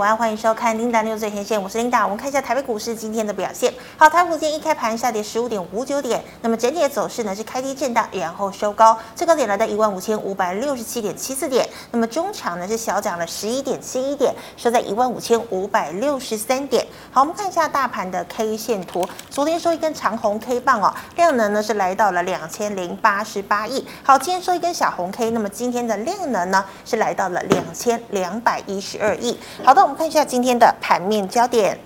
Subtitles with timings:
[0.00, 2.04] 晚安，欢迎收看 Linda News 最前线，我是 Linda。
[2.04, 3.70] 我们看一下台北股市今天的表现。
[3.98, 11.68] 好，台股今天一开盘下跌十五点五九点，那么整体的走势呢是开低震荡，然后收高，最高点来到一万五千五百六十七点七四点。
[11.90, 16.86] 那么中场呢是小涨了十一点七一点，收在一万五千五百六十三点。
[17.12, 23.86] 好，我们看一下大盘的 K 线图，昨天收一根长红 K 棒哦，量能呢是来到了两千零八十八亿。
[24.02, 29.38] 好，今天收一根小红 K，那么今天的量能呢是来到了两千两百一十二亿。
[29.62, 29.89] 好的。
[29.94, 31.78] 看一下今天的盘面焦点。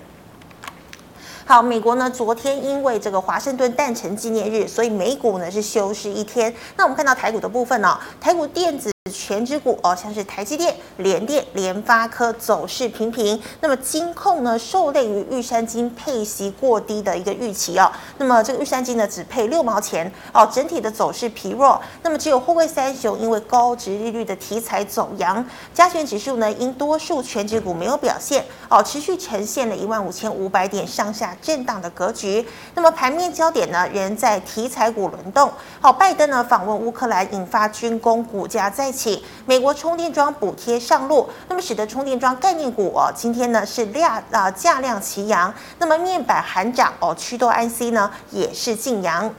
[1.45, 6.51] 好，美国呢，昨天因为这个华盛顿诞辰纪念日，所以美股呢是休市一天。
[6.75, 8.94] 那我们看到台股的部分呢、台股电子。
[9.11, 13.39] 全指股哦，像是台积电、联电、联发科走势平平。
[13.61, 17.91] 那么金控呢，受累于玉山金配息过低的一个预期哦。
[18.17, 21.79] 那么这个玉山金呢，只配六毛钱哦，整体的走势疲弱。
[22.01, 32.43] 那么只有货柜三雄因为高值利率的题材走扬，加权指数呢，因多数全指股没有表现哦，持续呈现了一万五千五百点上下震荡的格局。
[32.73, 35.51] 那么盘面焦点呢，仍在题材股轮动。
[35.79, 49.29] 好，拜登呢访问乌克兰，引发军工股价再起，美国充电桩补贴上路，那么使得充电桩概念股哦，今天呢是量啊价量齐扬，那么面板含涨哦，驱动 IC 呢也是劲扬。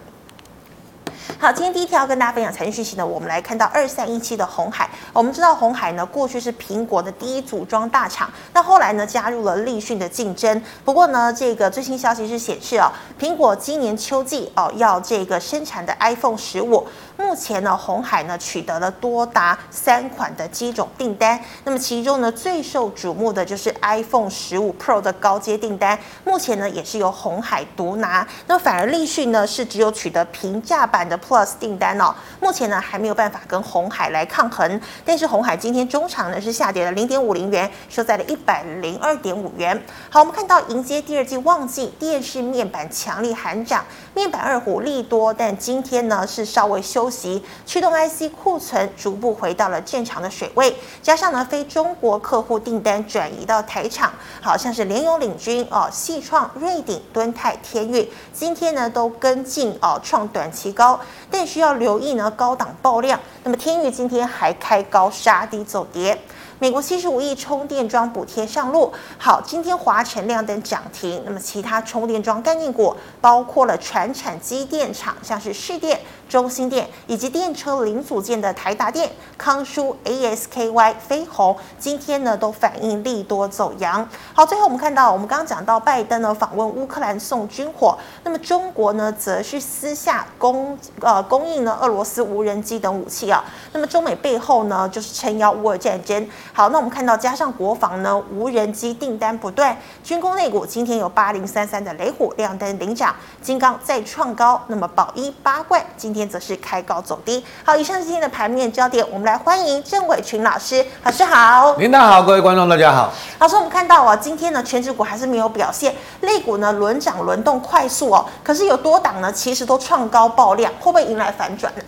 [1.38, 4.88] 好，今天第一条跟大家分享财经讯息呢，我们来看到二三一七的红海。
[5.12, 10.62] 我们知道红海呢，过去是苹果的第一组装大厂，那后来呢加入了立讯的竞争。
[10.84, 16.86] 不过呢，这个最新消息是显示哦，苹果今年秋季哦要这个生产的 iPhone 十五。
[17.16, 39.82] 目前呢，红海呢取得了多达三款的机种订单，那么其中呢最受瞩目的就是 iPhone 十五 Pro 的高阶订单，目前呢也是由红海独拿，那反而立讯呢是只有取得平价版的 Plus 订单哦，目前呢还没有办法跟红海来抗衡，但是红海今天中场呢是下跌了零点五零元，收在了一百零二点五元。
[40.10, 47.05] 好，我们看到迎接第二季旺季，电视面板强力喊涨，面板二虎利多，但今天呢是稍微休。
[47.08, 60.98] 息，驱动 IC 库存逐步回到了正常的水位，加上呢非中国客户订单转移到台厂，好像是联咏领军哦，细创、瑞鼎、敦泰、天誉今天呢都跟进哦创短期高，
[61.30, 66.18] 但需要留意呢高档爆量，那么天誉今天还开高杀低走跌。
[66.58, 76.00] 美国七十五亿充电桩补贴上路，好，今天华城亮灯涨停，那么其他充电桩概念股包括了传产机电厂，像是士电。
[76.28, 79.08] 中兴电以及电车零组件的台达电、
[79.38, 84.06] 康舒、ASKY、飞鸿，今天呢都反映利多走阳。
[84.34, 93.44] 好，最后我们看到，我们刚刚讲到拜登呢访问乌克兰送军火，那么中国呢则是私下供呃供应呢俄罗斯无人机等武器啊。
[93.72, 96.28] 那么中美背后呢就是撑腰乌俄战争。
[96.56, 106.16] 好，那我们看到加上国防呢无人机订单不断，军工类股今天有八零三三的雷虎亮灯领涨，金刚再创高，那么宝一八冠今。
[106.16, 107.44] 天则是开高走低。
[107.62, 110.82] 好，以上是今天的盘面焦点，我们来欢迎郑伟群老师。
[111.02, 113.12] 老师好，领导好，各位观众大家好。
[113.38, 118.24] 老师，我们看到啊，今天呢，全指股还是没有表现，类股呢轮涨轮动快速哦。
[118.42, 121.82] 可是有多档呢，其实都创高爆量，会不会迎来反转呢？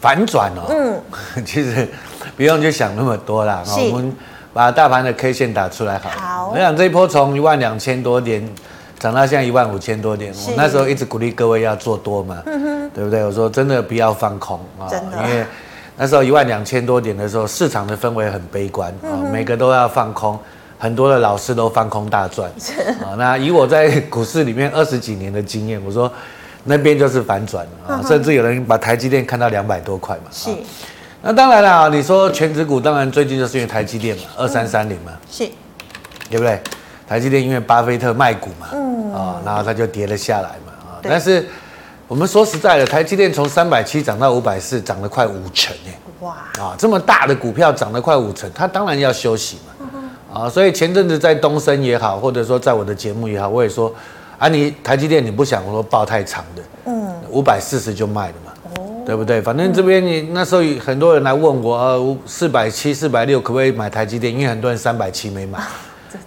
[0.00, 1.02] 反转哦，嗯，
[1.44, 1.88] 其实
[2.36, 3.62] 不用去想那么多啦。
[3.64, 4.12] 是我们
[4.52, 6.16] 把大盘的 K 线打出来好了。
[6.16, 8.48] 好，我想这一波从一万两千多点。
[8.98, 12.42] 涨到现在一万五千多点，我那时候一直鼓励各位要做多嘛，
[12.94, 13.22] 对不对？
[13.26, 14.88] 我说真的不要放空啊，
[15.22, 15.44] 因为
[15.98, 20.38] 那时候一万两千多点的时候，市场的氛围很悲观啊，每个都要放空，
[20.78, 22.50] 很多的老师都放空大赚
[23.02, 23.12] 啊。
[23.18, 26.10] 那以我在股市里面二十几年的经验，我说
[26.66, 30.24] 那边就是反转啊，甚至有人把台积电看到两百多块嘛。
[30.30, 30.50] 是，
[31.22, 35.48] 那当然了，你说全指股，当然最近就是因为台积电嘛，二三三零嘛，是，
[36.28, 36.60] 对不对？
[37.08, 41.46] 台积电因为巴菲特卖股嘛，嗯，啊，然后它就跌了下来嘛，啊，但是
[42.08, 53.94] 我们说实在的，台积电从三百七涨到五百四，涨了快五成耶，哇，啊，这么大的股票涨了快五成，它当然要休息嘛，啊，所以前阵子在东升也好，或者说在我的节目也好，我也说，
[54.38, 59.40] 啊，你台积电你不想我说抱太长的，嗯，五百四十就卖了嘛，哦，对不对？
[59.40, 64.32] 反正这边你那时候很多人来问我，呃，四百七、四百六可不可以买台积电？
[64.32, 65.58] 因为很多人三百七没买。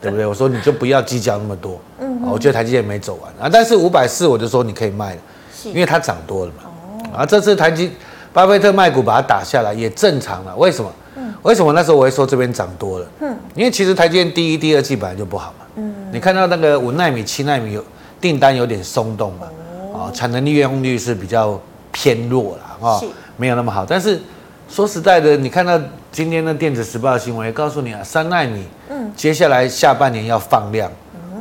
[0.02, 0.26] 对不对？
[0.26, 1.80] 我说你就不要计较那么多。
[2.00, 5.22] 嗯，我觉得台积电没走完啊，但是五百四我就说你可以卖了，
[5.56, 6.64] 是因为它涨多了嘛。
[6.66, 7.92] 哦，啊，这次台积
[8.32, 10.56] 巴菲特卖股把它打下来也正常了。
[10.58, 10.94] 为什么？
[11.16, 13.08] 嗯，为什么那时候我会说这边涨多了？
[13.22, 15.66] 嗯，因为其实台积电第一、第二季本来就不好嘛。
[15.78, 17.84] 嗯，你看到那个五纳米、七纳米有
[18.21, 19.48] 订单有点松动嘛？
[19.94, 21.60] 哦，啊，产能利用率是比较
[21.92, 23.01] 偏弱了啊，
[23.38, 23.86] 没有那么好。
[23.86, 24.21] 但是
[24.69, 25.80] 说实在的，你看到
[26.12, 28.63] 今天的电子时报的新闻也告诉你啊，三奈米。
[28.89, 30.92] 嗯，接下来下半年要放量，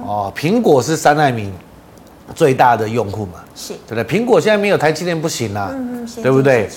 [0.05, 1.53] 哦，苹果是三奈米
[2.35, 4.05] 最大的用户嘛，是，对不对？
[4.05, 5.73] 苹果现在没有台积电不行啊，
[6.23, 6.69] 对不对？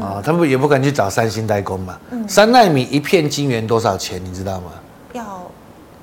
[0.00, 1.98] 啊，他们也不敢去找三星代工嘛。
[2.10, 4.22] 嗯三奈米一片晶圆多少钱？
[4.22, 4.70] 你知道吗？
[5.14, 5.47] 要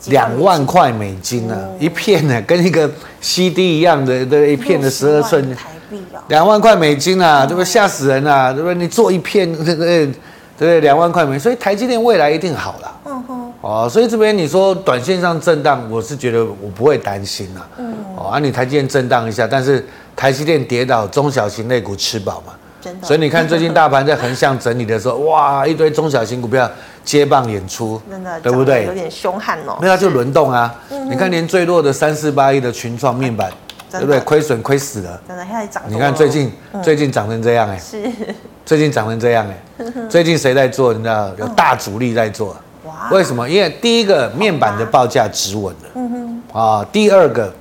[0.08, 2.90] 两万块美金啊，一片呢，跟一个
[3.22, 6.02] CD 一样的的一片的十二寸台币。
[6.28, 7.66] 两万块美金啊，对不对？
[7.66, 8.76] 吓死人啊，对不对？
[8.76, 10.12] 你做一片，对不对？
[10.58, 13.00] 对，两万块美金，所以台积电未来一定好了。
[13.06, 13.54] 嗯哼。
[13.62, 17.68] 哦，所以这边你说短线上震荡，我是觉得我不会担心啊。
[17.78, 17.94] 嗯。
[18.16, 19.86] 哦，啊，你台积电震荡一下，但是
[20.16, 22.54] 台积电跌倒，中小型类股吃饱嘛。
[22.86, 23.08] 真的。
[23.08, 26.70] 所以你看最近大盘在横向整理的时候，哇， 一堆中小型股票
[27.04, 28.86] 接棒演出，真的，对不对？
[28.86, 29.78] 有点凶悍哦。
[29.82, 30.74] 那就轮动啊。
[30.92, 31.10] 嗯。
[31.10, 33.52] 你看连最弱的三四八一的群创面板。
[33.92, 34.20] 对不对？
[34.22, 35.82] 亏损亏死了，真的现在涨。
[35.88, 36.52] 你看最近
[36.84, 38.04] 最近涨成这样哎，是
[38.66, 40.92] 最近涨成这样哎， 最近谁在做？
[40.92, 42.58] 你知道有大主力在做。
[42.84, 43.08] 哇！
[43.12, 43.48] 为什么？
[43.48, 45.90] 因为第一个面板的报价止稳了。
[45.94, 46.60] 嗯哼。
[46.60, 47.54] 啊，第二个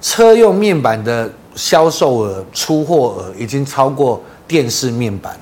[0.00, 5.40] 车用面板的销售额、出货额已经超过电视面板了。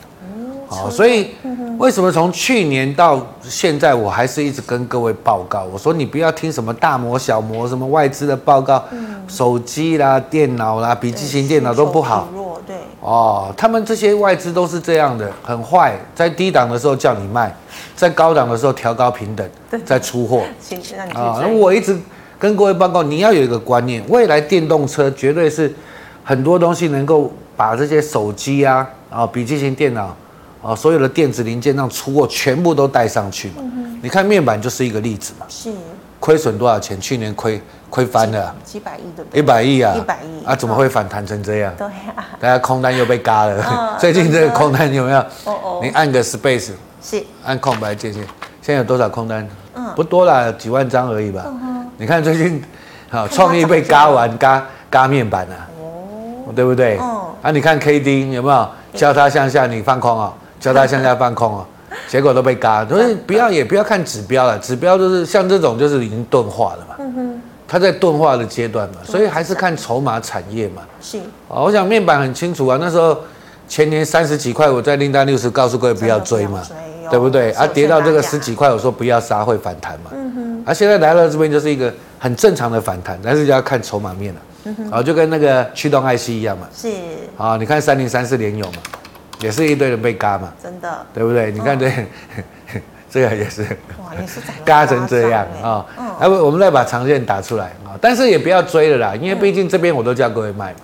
[0.68, 1.30] 好，所以
[1.78, 8.84] 为什么从去年到现在，我还是一直跟各位报告，我说你不要听什么大模、小模，什么外资的报告，
[9.26, 12.28] 手机啦、电脑啦、笔记型电脑都不好。
[12.64, 12.76] 对。
[13.00, 17.52] 哦，他们这些外资都是这样的，很坏，在低档的时候叫你卖，
[17.96, 19.48] 在高档的时候调高平等，
[19.84, 20.42] 再出货。
[21.14, 21.98] 啊，那我一直
[22.38, 25.74] 跟各位报告，你要有一个观念，未来电动车绝对是
[26.30, 30.16] 很多东西能够把这些手机啊，啊，笔记型电脑。
[30.62, 33.54] 啊，所有的电子零件让出货全部都带上去嘛？
[33.62, 35.46] 嗯、你看面板就是一个例子嘛。
[35.48, 35.72] 是。
[36.20, 37.00] 亏损多少钱？
[37.00, 38.54] 去年亏亏翻了。
[38.62, 39.24] 几百亿的。
[39.36, 39.96] 一百亿啊！
[39.96, 40.54] 一百亿啊！
[40.54, 41.74] 怎么会反弹成这样？
[41.76, 42.28] 对啊。
[42.38, 43.60] 大家空单又被嘎了。
[43.64, 45.18] 哦、 最近这个空单有没有？
[45.18, 45.80] 哦哦。
[45.82, 46.70] 你按个 space。
[47.02, 47.24] 是。
[47.44, 48.22] 按空白界限。
[48.62, 49.48] 现在有多少空单？
[49.74, 49.92] 嗯。
[49.96, 51.42] 不多啦，几万张而已吧。
[51.46, 52.62] 嗯、你看最近，
[53.08, 55.66] 好，创意被嘎完，嘎嘎面板啊。
[56.50, 56.52] 哦。
[56.54, 56.98] 对不对？
[56.98, 57.30] 哦。
[57.42, 58.68] 啊，你看 K D 有没有？
[58.92, 60.32] 交叉向下，你放空啊、哦。
[60.60, 61.66] 叫他向下放空哦，
[62.06, 70.82] 结果都被嘎，所以不要也不要看指标了，指标就是像这种就是已经钝化了嘛，嗯哼，它在钝化的阶段嘛，所以还是看筹码产业嘛。
[71.00, 71.18] 是，
[71.48, 73.16] 我想面板很清楚啊，那时候
[73.66, 76.60] 前年三十几块，我在零到六十告诉各位不要追嘛，
[77.10, 77.52] 对不对？
[77.52, 80.10] 啊，跌到这个十几块，我说不要杀，会反弹嘛。
[80.12, 84.40] 嗯哼，啊，现在来到这边就是一个很正常的反弹，但是就要看筹码面了。
[84.64, 86.68] 嗯哼，啊，就跟那个驱动 IC 一样嘛。
[86.74, 86.88] 是，
[87.36, 88.78] 啊，你看三零三四联咏嘛。
[89.40, 91.50] 也是一堆人被嘎嘛，真的，对不对？
[91.50, 91.90] 你看这，
[93.10, 93.62] 这个也是，
[93.98, 95.86] 哇，也是嘎成这样啊。
[96.18, 100.80] 哎，我们再把长线打出来啊，但是也不要追了啦，因为毕竟这边我都叫各位卖嘛。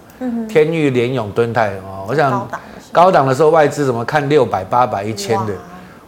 [0.48, 2.48] 天域、联勇、敦泰啊，我想
[2.90, 5.52] 高档的时候外资怎么看六百、八百、一千的？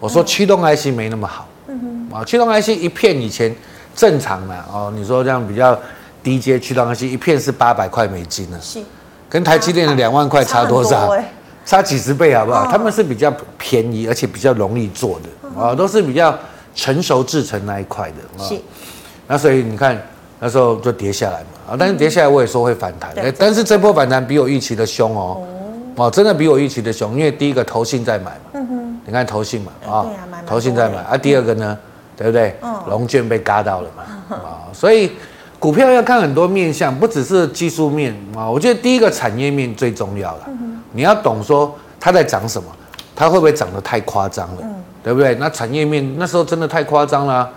[0.01, 1.47] 我说驱动 IC 没那么好，
[2.11, 3.55] 啊，驱动 IC 一片以前
[3.95, 5.79] 正常嘛，哦，你说这样比较
[6.23, 8.81] 低阶驱动 IC 一片是八百块美金呢，是，
[9.29, 11.15] 跟台积电的两万块差多少？
[11.65, 12.67] 差几十倍好不好？
[12.67, 16.35] 他们是比较便宜，而且比较容易做的啊，都是比较
[16.75, 18.49] 成熟制成那一块的啊。
[18.49, 18.59] 是。
[19.27, 20.01] 那所以你看
[20.41, 25.47] 那时候就跌下来嘛啊，但是跌下来我也说会反弹，但是这波反弹比我预期的凶哦
[25.97, 30.07] 哦，真的比我预期的凶，因为第一个投信在买嘛，嗯哼，你看投信嘛啊，
[30.47, 31.77] 投信在买啊，第二个呢，
[32.17, 32.55] 对不对？
[32.89, 35.13] 融券被嘎到了嘛啊，所以
[35.59, 40.49] 股票要看很多面向，不只是技术面啊，我觉得第一个产业面最重要了。
[40.93, 42.69] 你要懂说它在涨什么，
[43.15, 45.35] 它会不会涨得太夸张了，嗯、对不对？
[45.35, 47.51] 那产业面那时候真的太夸张了，啊，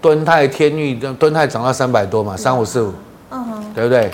[0.00, 2.92] 敦泰、天钰，敦泰涨到三百多嘛，三五四五，
[3.30, 4.10] 嗯，对不对？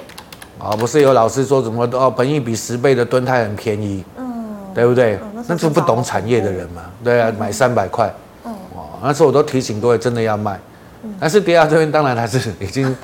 [0.59, 5.19] 啊，不是有老师说怎么哦，本益比十倍的敦泰很便宜，嗯，对不对？
[5.35, 8.09] 嗯、那就不懂产业的人嘛，对啊，买三百块，
[9.03, 10.61] 那时候我都提醒各位真的要卖，嗯、
[11.21, 12.97] 但是跌到这边当然它是已经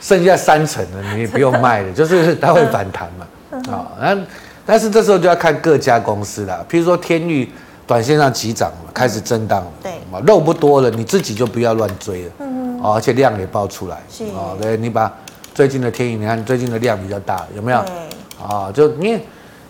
[0.00, 3.26] 剩下三成了，你也不用卖了， 就是它会反弹嘛，
[3.72, 4.18] 啊，那。
[4.66, 7.46] 但是这时候就要看各家公司了，譬如说天域，
[7.86, 9.92] 短线上急涨了，开始震荡了，对，
[10.26, 15.12] 肉不多了，你自己就不要乱追了，嗯而且量也爆出来，是，啊，对，你把
[15.52, 17.82] 最近的天宇，你看最近的量比较大，有没有？
[17.82, 19.22] 对，啊，就因为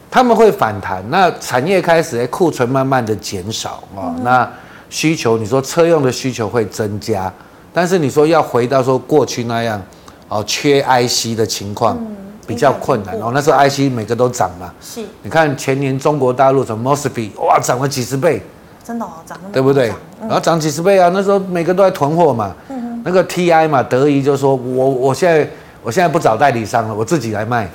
[0.09, 4.49] 他们会反弹，那产业开始库存慢慢的减少啊，那
[4.91, 7.33] 需求你说车用的需求会增加，
[7.75, 9.83] 但是你说要回到说过去那样，
[10.31, 11.99] 哦，缺 IC 的情况。
[12.47, 14.71] 比较困难哦，那时候 IC 每个都涨嘛。
[14.79, 15.03] 是。
[15.23, 18.43] 你看前年中国大陆什么 Mosfet 哇，涨了几十倍。
[18.85, 19.91] 真的哦，涨对不对？
[20.21, 22.55] 然后涨几十倍啊，那时候每个都在囤货嘛。
[22.69, 23.01] 嗯。
[23.03, 25.49] 那个 TI 嘛，德仪就说我我现在
[25.83, 27.67] 我现在不找代理商了，我自己来卖。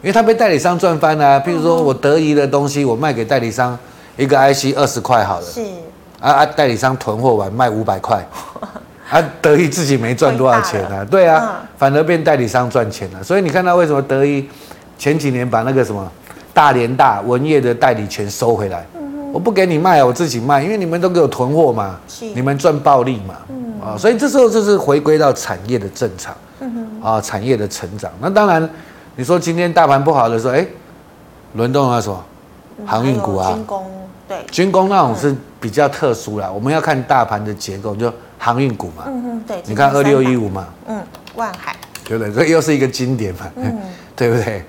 [0.00, 1.38] 因为他被代理商赚翻了。
[1.42, 3.78] 譬如说我德仪的东西，我卖给代理商
[4.16, 5.44] 一个 IC 二十块好了。
[5.46, 5.60] 是。
[6.18, 8.26] 啊啊，代理商囤货完卖五百块。
[9.10, 13.24] 啊，德意自己没赚多少钱啊，对啊，嗯、反而变代理商赚钱了。
[13.24, 14.46] 所以你看到为什么德意
[14.98, 16.06] 前几年把那个什么
[16.52, 18.86] 大连大文业的代理权收回来？
[18.94, 21.98] 嗯、我不给你卖，我自己卖，因为你们都给我囤货嘛，
[22.34, 26.36] 你们赚暴利嘛，嗯、啊，所以这时候就是回归到产业的正常，
[27.02, 28.10] 啊，产业的成长。
[28.20, 28.68] 那当然，
[29.16, 30.66] 你说今天大盘不好的时候，哎，
[31.54, 32.22] 轮动啊什么？
[32.84, 33.86] 航运股啊，军工
[34.28, 38.12] 对，军工那种是比较特殊啦，我们要看大盘的结构就。
[38.48, 41.02] 航运股嘛，嗯嗯对，你看二六一五嘛，嗯，
[41.34, 42.32] 万海，对不对？
[42.32, 43.78] 这又是一个经典嘛，嗯、
[44.16, 44.64] 对不对？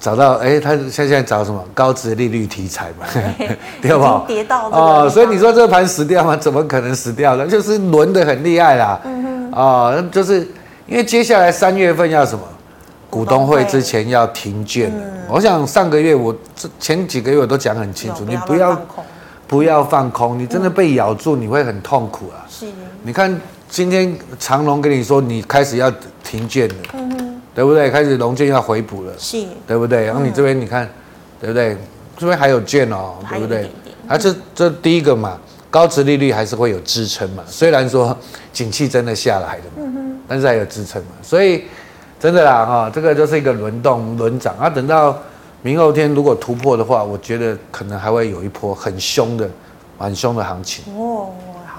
[0.00, 3.56] 找到哎，他现在找什么高值利率题材嘛，对，
[3.90, 4.24] 对吧？
[4.26, 6.36] 跌到哦，所以你说这个盘死掉吗？
[6.36, 7.46] 怎么可能死掉呢？
[7.46, 10.40] 就是轮的很厉害啦，嗯哼，哦，就是
[10.86, 12.44] 因为接下来三月份要什么
[13.08, 18.76] 股东会之前要停券，嗯、我想上个月我这前几个月我都讲很清楚，你不要。
[19.48, 22.42] 不要放空，你真的被咬住，你会很痛苦啊！
[22.58, 22.66] 是，
[23.02, 25.92] 你看今天长荣跟你说，你开始要
[26.24, 27.90] 停券了，嗯，对不对？
[27.90, 30.06] 开始融券要回补了，是，对不对？
[30.06, 30.88] 然后你这边你看，
[31.38, 31.76] 对不对？
[32.16, 33.70] 这边还有券哦，对不对？
[34.08, 35.38] 啊，这这第一个嘛，
[35.70, 37.44] 高值利率还是会有支撑嘛。
[37.46, 38.16] 虽然说
[38.54, 41.10] 景气真的下来了嘛，嗯哼，但是还有支撑嘛。
[41.22, 41.64] 所以
[42.18, 45.18] 真的啦，哈，这个就是一个轮动轮涨啊，等到。
[45.62, 49.50] 明后天如果突破的话，我觉得可能还会有一波很凶的、
[49.98, 51.30] 很凶的行情哦。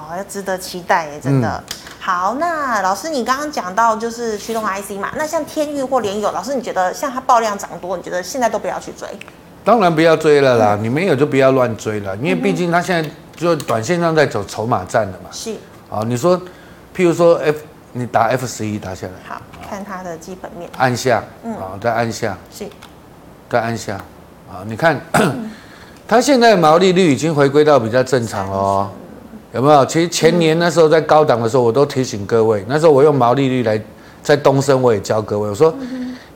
[0.07, 1.61] 好，要值得期待耶，真的。
[1.67, 9.05] 嗯、好，那老师，你刚刚讲到就是驱动 IC 嘛，那像天域或联友，老师你觉得像它爆量涨多，你觉得现在都不要去追？
[9.65, 15.29] 当然不要追了啦，嗯、你没有就不要乱追了，因为毕竟它现在就短线上在走筹码战了嘛。
[15.29, 15.53] 是。
[15.89, 16.39] 啊，你说，
[16.95, 17.57] 譬如说 F，
[17.91, 22.65] 你打 F 十一打下来，好看它的基本面，按下，嗯，啊，再按下，是。
[23.49, 23.95] 再按下，
[24.49, 25.01] 啊，你看，
[26.07, 28.89] 它现在毛利率已经回归到比较正常哦，
[29.57, 29.83] 有没有？
[29.87, 33.81] 其实前年那时候在高档的时候，我都提醒各位，那时候我用毛利率来
[34.21, 35.73] 在东升，我也教各位，我说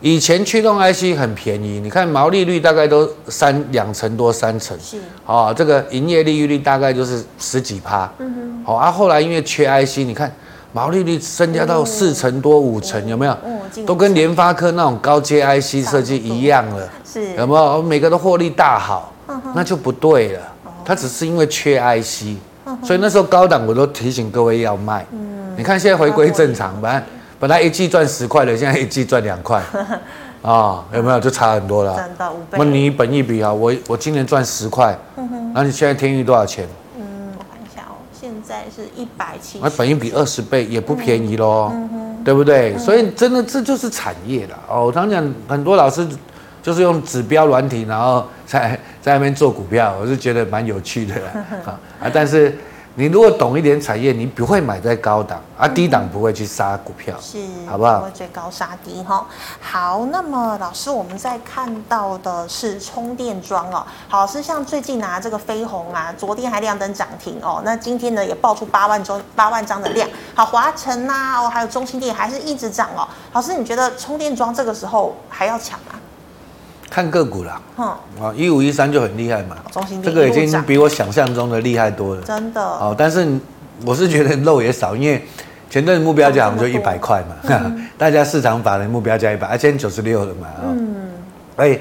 [0.01, 4.97] 以前驱动 IC 很便宜，你看毛利率大概都三两成多三成，是，
[5.27, 10.33] 哦，这个营业利润率大概就是十几趴，嗯哼，好啊，后来因为缺 IC，你看。
[10.73, 13.37] 毛利率增加到四成多五成，有没有？
[13.85, 17.81] 都跟联发科那种高阶 IC 设计一样了，是有没有？
[17.81, 19.13] 每个都获利大好，
[19.53, 20.39] 那就不对了。
[20.85, 22.37] 它只是因为缺 IC，
[22.83, 25.05] 所以那时候高档我都提醒各位要卖。
[25.57, 27.03] 你看现在回归正常，本来
[27.39, 29.61] 本来一季赚十块的，现在一季赚两块，
[30.41, 31.19] 啊，有没有？
[31.19, 32.09] 就差很多了。
[32.51, 34.97] 那你本一比啊，我我今年赚十块，
[35.53, 36.65] 那你现在天域多少钱？
[36.97, 37.03] 嗯，
[37.37, 42.73] 我看一下哦，现在是一百七，那本一比二十倍也不便宜喽，嗯嗯、对不对？
[42.75, 44.85] 嗯、所以真的这就是产业了哦。
[44.85, 46.07] 我常讲，很多老师
[46.61, 51.15] 就是用指标软体，然后在在那边做股票，我是觉得蛮有趣的
[51.65, 52.57] 啊啊，但是。
[52.95, 57.99] 你如果懂一点产业，你不会买在高档啊，低档不会去杀股票，是，好不好？
[57.99, 59.25] 不会追高杀低哈。
[59.61, 63.85] 好，那么老师，我们在看到的是充电桩哦。
[64.09, 67.61] 好，是像最近拿、啊、这个飞鸿啊，昨天还亮灯涨停哦。
[67.63, 70.05] 那今天呢也爆出八万张八万张的量。
[70.35, 73.07] 好，华晨呐哦，还有中兴电还是一直涨哦。
[73.31, 75.93] 老师，你觉得充电桩这个时候还要抢吗？
[76.91, 79.55] 看个股啦，啊，一五一三就很厉害嘛，
[80.03, 82.61] 这个已经比我想象中的厉害多了，真的。
[82.61, 83.25] 哦，但是
[83.85, 85.23] 我是觉得肉也少，因为
[85.69, 91.11] 前段目标价我们就一百块嘛， 大家市场法人目标价一百，而且九十六了嘛，嗯，
[91.55, 91.79] 所以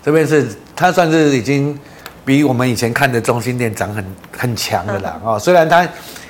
[0.00, 1.76] 这边是它算是已经
[2.24, 4.04] 比我们以前看的中心店涨很
[4.38, 5.84] 很强的啦，哦，虽然它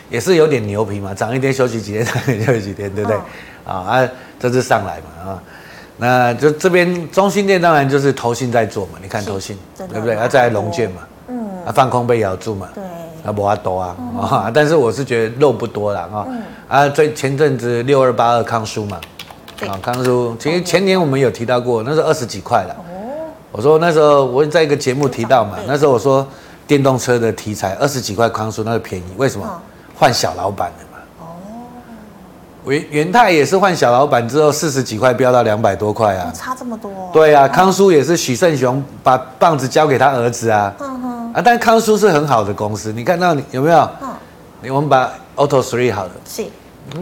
[0.09, 3.19] 也是有点牛皮嘛，涨一天休息几天，涨一天休息几天，对不对？
[3.67, 4.09] 啊啊，
[4.41, 5.43] 这次上来嘛，啊。
[6.03, 10.17] 那就这边中心店当然就是投信在做嘛，你看投信对不对？
[10.17, 12.83] 啊再来龙卷嘛，嗯，啊放空被咬住嘛，对，
[13.25, 16.27] 啊不阿多啊，啊，但是我是觉得肉不多了啊，
[16.67, 19.01] 啊最前阵子六二八二康叔嘛，
[19.69, 26.27] 啊康叔，其实前年我们有提到过，那时候二十几块了，哦，我说那时候我在一个节目提到嘛，那时候我说
[26.67, 29.63] 电动车的题材二十几块康舒那个便宜，为什么？
[29.95, 30.92] 换小老板的。
[32.67, 36.91] 元元泰也是换小老板之后四十几块飙到两百多块啊，差这么多。
[37.13, 43.91] 对啊，康叔也是许胜雄把棒子交给他儿子啊，嗯哼，啊，但康叔是很好的公司，你看到你有没有？
[44.01, 46.45] 嗯，我们把 Auto Three 好了，是，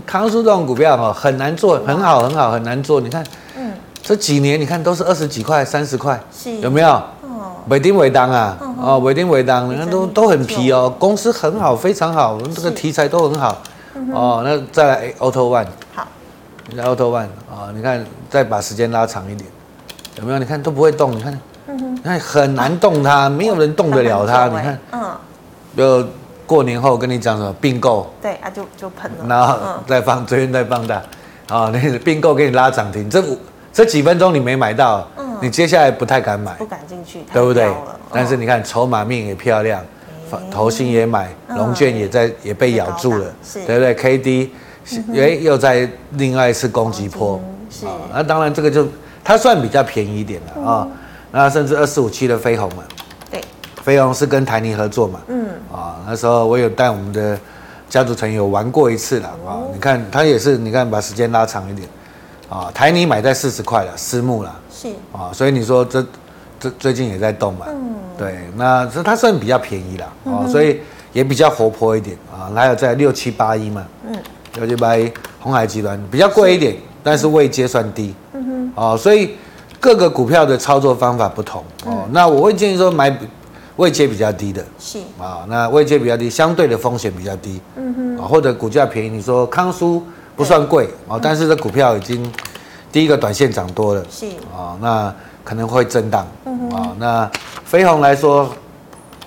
[0.07, 3.23] 康叔这种股票哦很难做，很好很好很难做，你看，
[3.57, 6.88] 嗯，这几年你看都是二十几块三十块，是，有没有？
[6.88, 13.59] 哦，尾丁尾当啊，哦，尾丁尾当，你看都都很皮哦，公司很好非常好，这个题材都很好。
[14.12, 16.06] 哦，那再来 Auto One，好，
[16.68, 19.50] 你看 Auto One 啊，你看再把时间拉长一点，
[20.16, 20.38] 有没有？
[20.38, 25.11] 你看都不会动，你看，嗯哼，你看很难动它，没有人动得了它，你看，嗯，
[25.76, 26.06] 就
[26.47, 31.02] 过年后跟你讲什么并购，对啊就就喷了，然后再放最近再放大，
[31.49, 33.37] 啊，那个并购给你拉涨停，这五
[33.73, 37.73] 这几分钟你没买到，嗯，你接下来不太敢买，不敢进去，对不对？
[38.12, 39.85] 但是你看筹码面也漂亮，
[40.50, 43.25] 投信也买，龙券也在也被咬住了，
[43.66, 44.50] 对不对？K D
[45.14, 48.87] 哎又在另外一次攻击波，是，那当然这个就
[49.22, 50.88] 它算比较便宜一点了啊，
[51.30, 52.82] 那甚至二四五七的飞鸿嘛。
[53.30, 53.40] 对
[53.82, 55.20] 飞鸿是跟台泥合作嘛？
[55.28, 57.38] 嗯，啊，那时候我有带我们的
[57.88, 59.62] 家族成员有玩过一次了啊。
[59.72, 61.88] 你看他也是，你看把时间拉长一点，
[62.49, 66.04] 啊，台泥买在四十块了，私募了，是啊，所以你说这
[66.58, 67.66] 这最近也在动嘛？
[67.68, 70.81] 嗯，对，那这它算比较便宜了啊，所以
[71.12, 72.53] 也比较活泼一点啊。
[72.55, 74.15] 还有在六七八一嘛，嗯，
[74.57, 75.11] 六七八一
[75.41, 79.37] 红海集团比较贵一点，但是位阶算低，嗯哼，啊，所以
[79.81, 82.05] 各个股票的操作方法不同哦。
[82.12, 83.17] 那我会建议说买。
[83.77, 90.05] 位阶比较低的，是啊，那位阶比较低，相对的风险比较低，嗯哼，啊，或者股价便宜，你说康舒
[90.37, 92.31] 不算贵啊，但是这股票已经
[92.93, 97.31] 第一个短线涨多了，是啊，那可能会震荡，嗯哼，啊，那
[97.71, 98.50] 飞鸿来说，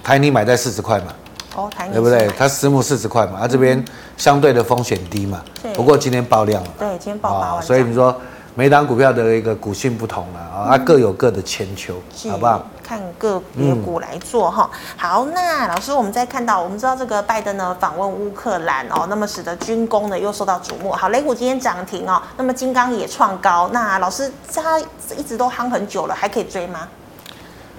[0.03, 1.13] 台泥买在四十块嘛，
[1.55, 2.29] 哦，台泥对不对？
[2.37, 3.81] 它私募四十块嘛，它这边
[4.17, 5.41] 相对的风险低嘛，
[5.73, 8.13] 不过今天爆量了，对，今天爆发完，所以你说。
[8.55, 11.95] 每档股票的一个股性不同了啊，它各有各的千秋，
[12.29, 12.63] 好不好？
[12.83, 14.69] 看个别股来做哈。
[14.95, 20.91] 好，那老师，我们再看到，我们知道这个拜登呢访问乌克兰哦，那么使得军工呢又受到瞩目。
[20.91, 23.67] 好，雷股今天涨停哦，那么金刚也创高。
[23.73, 24.79] 那老师，它
[25.17, 26.87] 一直都夯很久了，还可以追吗？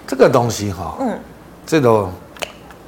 [0.06, 1.18] 这个东西哈，嗯，
[1.66, 2.10] 这种，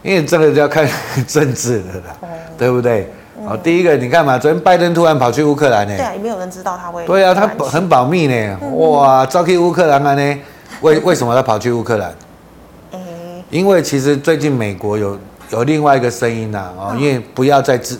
[0.03, 0.89] 因为这个就要看
[1.27, 2.17] 政治的了，
[2.59, 3.13] 对不对？
[3.47, 5.95] 哦，第一个你看嘛，昨天拜登突然跑去乌克兰呢？
[5.97, 7.05] 对啊，也没有人知道他会。
[7.07, 8.59] 对啊，他很保密呢。
[8.77, 10.39] 哇，招去乌克兰了呢？
[10.81, 12.13] 为 为什么他跑去乌克兰？
[13.51, 15.19] 因为其实最近美国有
[15.51, 17.97] 有另外一个声音呐，哦，因为不要再支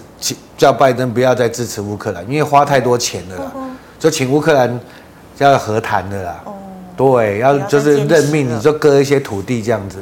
[0.59, 3.53] 叫拜登不要再支持乌克兰，因为花太多钱了啦，
[3.99, 4.81] 就请乌克兰
[5.39, 6.43] 要和谈的啦。
[6.97, 9.99] 对，要就是任命你就割一些土地这样子。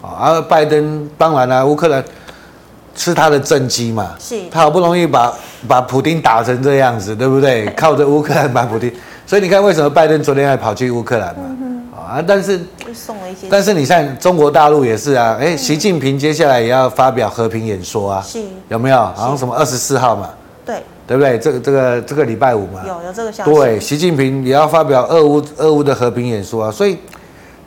[0.00, 2.04] 啊，而拜登当然了，乌克兰。
[3.00, 4.16] 是他的政绩嘛？
[4.18, 5.32] 是，他好不容易把
[5.68, 7.64] 把普丁打成这样子，对不对？
[7.78, 8.92] 靠着乌克兰把普丁，
[9.24, 11.42] 所以你看为什么拜登昨天还跑去乌克兰嘛？
[11.60, 12.60] 嗯、啊，但是
[12.92, 18.96] 送了一些，但是你看中国大陆也是啊，哎，习近平接下来也要发表和平演说啊，是，有没有？
[18.96, 20.30] 好像什么二十四号嘛？
[20.66, 21.36] 对，对不对？
[21.40, 22.82] 这个这个这个礼拜五嘛？
[22.86, 23.52] 有有这个消息。
[23.52, 26.98] 对，习近平也要发表俄乌俄乌的和平演说啊，所以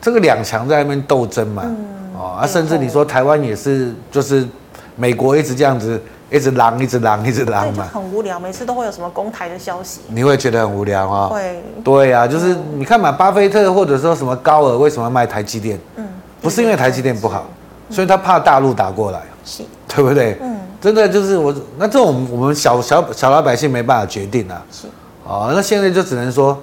[0.00, 1.76] 这个两强在那边斗争嘛，嗯、
[2.16, 4.48] 哦，啊，甚至你说台湾也是就是。
[4.94, 5.98] 美国一直这样子，
[6.30, 8.38] 一直狼，一直狼，一直狼嘛，很无聊。
[8.38, 11.28] 每次都会有什么攻台的消息，你会觉得很无聊啊？
[11.28, 15.80] 会，对啊，就是你看嘛，巴菲特或者说什么高尔为什么卖台积电？
[15.96, 16.06] 嗯，
[16.42, 17.46] 不是因为台积电不好，
[17.88, 20.36] 所以他怕大陆打过来，是，对不对？
[20.42, 24.62] 嗯，真的就是我那这种我们小小小老百姓没办法决定啊。
[24.70, 24.86] 是，
[25.24, 26.60] 哦，那现在就只能说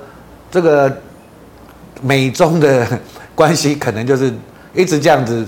[0.51, 0.95] 这个
[2.01, 2.85] 美中的
[3.33, 4.31] 关系可能就是
[4.75, 5.43] 一直这样子。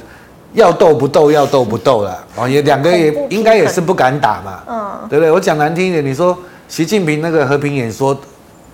[0.54, 5.32] 要斗不斗，要斗不斗了，哦，也两个也应该也是不敢打嘛，嗯，对不对？
[5.32, 8.14] 我讲难听一点，你说习近平那个和平演说，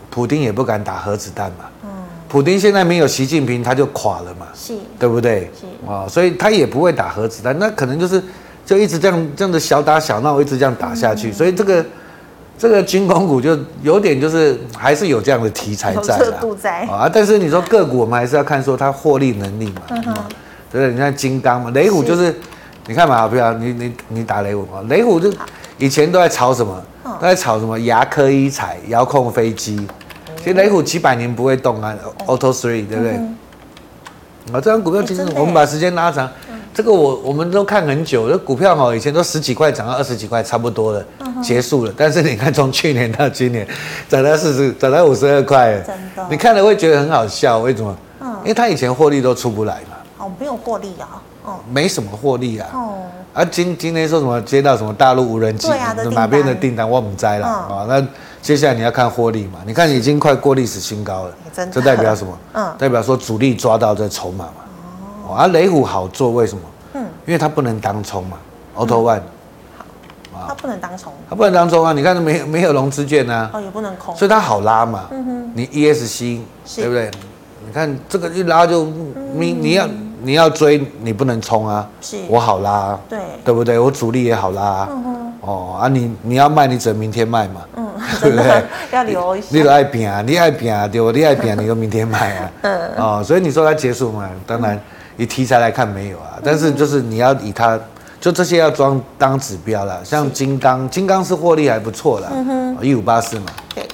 [0.10, 1.90] 普京也不敢打核子弹嘛，嗯，
[2.28, 5.52] 普京现在没有习近平他就垮了嘛，是，对不对？
[5.54, 8.24] 是，哦，所以他也不会打核子弹，那可能就是
[8.68, 11.86] 就一直这样这样的小打小闹，一直这样打下去，所以这个
[12.58, 16.38] 这个军工股就有点就是还是有这样的题材在了，
[16.92, 20.04] 啊，但是你说个股我们还是要看说它获利能力嘛，嗯
[20.70, 22.36] 对，你看金刚嘛，雷虎就是，
[22.88, 25.32] 你看嘛，不要你你你打雷虎嘛，雷虎就
[25.78, 26.84] 以前都在炒什么？
[27.06, 27.80] 都在炒什么？
[27.80, 29.88] 牙科医材、遥控飞机。
[30.40, 33.12] 其实雷虎几百年不会动啊，Auto Three 对不对？
[34.52, 36.30] 啊，这张股票其实我们把时间拉长，
[36.74, 41.04] 这个我我们都看很久，这股票哈以前都十几块涨到二十几块，差不多了，
[41.42, 41.94] 结束了。
[41.98, 43.68] 但是你看从去年到今年，
[44.08, 47.98] 涨到四十，涨到五十二块，真的，你看了会觉得很好笑，为什么？
[48.44, 49.98] 因为他以前获利都出不来嘛。
[50.20, 53.04] 哦，没有获利啊，哦，没什么获利啊，哦，
[53.34, 58.06] 啊，今今天说什么接到什么大陆无人机，啊，哪边的订单我不摘了啊，那
[58.42, 61.32] 接下来你要看获利嘛，你看已经快过历史新高了，
[61.72, 62.38] 这代表什么？
[62.54, 64.64] 嗯，代表说主力抓到这筹码嘛，
[65.28, 66.62] 哦，啊，雷虎好做为什么？
[66.94, 68.38] 嗯，因为它不能当冲嘛
[68.76, 69.22] ，Auto One，
[70.32, 76.40] 好，它不能当冲，它不能当冲啊，你看没没有融资券啊，哦，也不能空，所以它好拉嘛，嗯哼，你 ESC
[76.76, 77.12] 对不对？
[77.66, 78.86] 你看这个一拉就
[79.34, 79.88] 你你要。
[80.24, 81.88] 你要追，你不能冲啊！
[82.02, 83.78] 是，我好拉，对，对不对？
[83.78, 87.88] 我主力也好拉，嗯哼，哦啊，你你要卖，你只能明天卖嘛，嗯，
[88.20, 88.64] 对不对？
[88.92, 91.12] 要留一下，你都爱拼啊，你爱拼啊，对不？
[91.12, 94.28] 你爱拼，你就明天卖啊， 嗯，哦，所以你说它结束嘛？
[94.48, 94.78] 当然，
[95.18, 97.78] 以题材来看没有啊，但是就是你要以它
[98.22, 100.04] 就这些要装当指标了。
[100.06, 102.30] 像金刚，金刚是获利还不错啦，
[102.82, 103.88] 一五八四嘛，对，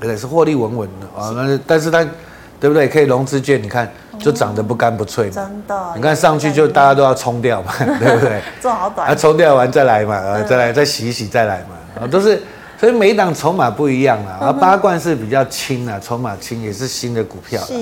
[0.00, 1.32] 对，是获利稳稳的啊。
[1.36, 2.02] 那但是它，
[2.58, 2.88] 对不对？
[2.88, 5.32] 可以融资券，你看就涨得不干不脆嘛。
[5.34, 8.40] 真的，你看上去就大家都要冲掉嘛， 对不对？
[8.60, 12.40] 做好短，啊，冲掉完再来嘛，啊，再来再洗一洗再来嘛，啊，都是。
[12.78, 17.62] 所以每一档筹码不一样啦，而八冠是比较轻啊，筹码轻，也是新的股票。
[17.62, 17.74] 是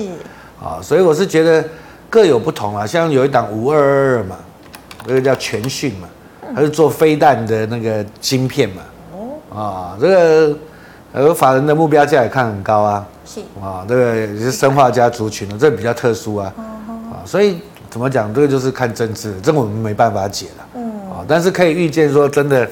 [0.63, 1.65] 啊，所以我是觉得
[2.11, 2.85] 各有不同啊。
[2.85, 4.35] 像有一档五二二二嘛，
[5.07, 6.07] 那个叫全讯嘛，
[6.53, 8.81] 它是做飞弹的那个晶片嘛。
[9.15, 10.57] 哦啊，这个
[11.13, 13.07] 呃法人的目标价也看很高啊。
[13.25, 16.53] 是啊，这个也是生化家族群的，这个比较特殊啊。
[16.57, 17.57] 啊，所以
[17.89, 20.67] 怎么讲，这个就是看政治，这个我们没办法解了。
[20.75, 22.69] 嗯啊，但是可以预见说真的。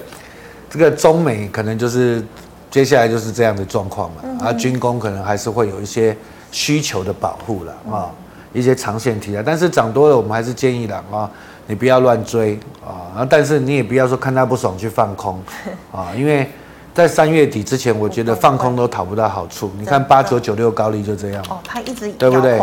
[0.71, 2.23] 这个中美可能就是
[2.69, 6.15] 接下来就是这样的状况嘛，啊，军工可能还是会有一些
[6.51, 8.11] 需求的保护了啊，
[8.53, 11.29] 一些长线题材，但是涨多了，我们还是建议了啊，
[11.67, 15.39] 你不要乱追啊，但是你也不要说看它不爽去放空
[15.91, 16.49] 啊，因为
[16.93, 19.71] 在三月底之前，我觉得放空都讨不到好处。
[19.77, 22.59] 你看八九九六高利就这样哦，它一直对不对？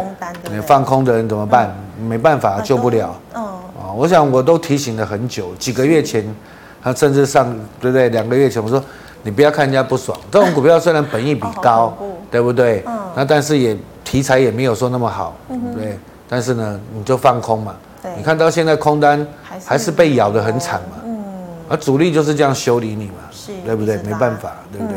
[0.50, 1.74] 你放空的人怎么办？
[2.08, 3.14] 没办法，救不了。
[3.34, 6.24] 嗯啊，我想我都提醒了很久，几个月前。
[6.82, 8.08] 他甚至上对不对？
[8.10, 8.80] 两个月前我说，
[9.24, 11.92] 你不要看人家不爽，这种股票虽然本益比高，
[12.30, 12.84] 对不对？
[12.86, 12.96] 嗯。
[13.16, 13.76] 那但是也
[14.16, 15.36] 题材也没有说那么好，
[15.74, 15.98] 对。
[16.26, 17.76] 但是呢，你就放空嘛。
[18.02, 18.10] 对。
[18.16, 19.26] 你看到现在空单
[19.62, 20.96] 还是被咬得很惨嘛。
[21.04, 21.22] 嗯。
[21.68, 23.28] 而主力就是这样修理你嘛。
[23.30, 23.52] 是。
[23.66, 23.98] 对不对？
[23.98, 24.96] 没办法，对不对？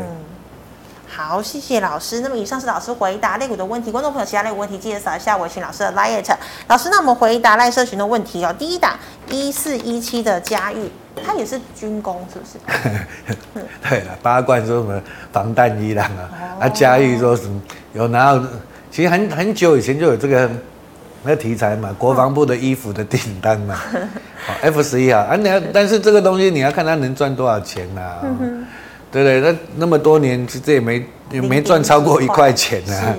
[1.06, 2.20] 好，谢谢老师。
[2.20, 6.24] 那么以上是老师回答类股的问题，观众朋友其他类股问题记得扫一下微信老师的 LINE。
[6.66, 8.50] 老师，那我们回答赖社群的问题哦。
[8.58, 10.90] 第一档一四一七的嘉裕，
[11.22, 13.36] 它也是军工，是不是？
[13.86, 14.98] 对了，八冠说什么
[15.30, 16.24] 防弹衣啦啊？
[16.32, 17.60] 哦、啊，嘉裕说什么
[17.92, 18.42] 有拿到？
[18.90, 20.50] 其实很很久以前就有这个
[21.22, 23.74] 那个题材嘛，国防部的衣服的订单嘛。
[24.46, 28.20] 好， F 十一啊，啊，你要但是这个东西你要看它能赚多少钱呐、啊？
[28.22, 28.66] 嗯
[29.12, 33.16] 对对，那那么多年，其实也没也没赚超过一块钱呢、啊，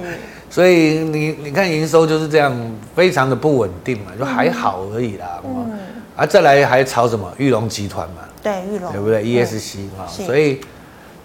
[0.50, 2.56] 所以你你看营收就是这样，
[2.96, 5.42] 非常的不稳定嘛，就还好而已啦。
[5.44, 5.78] 嗯，
[6.16, 7.30] 啊，再来还炒什么？
[7.38, 10.62] 玉龙集团嘛，对，玉龙，对不对？ESC 啊，所以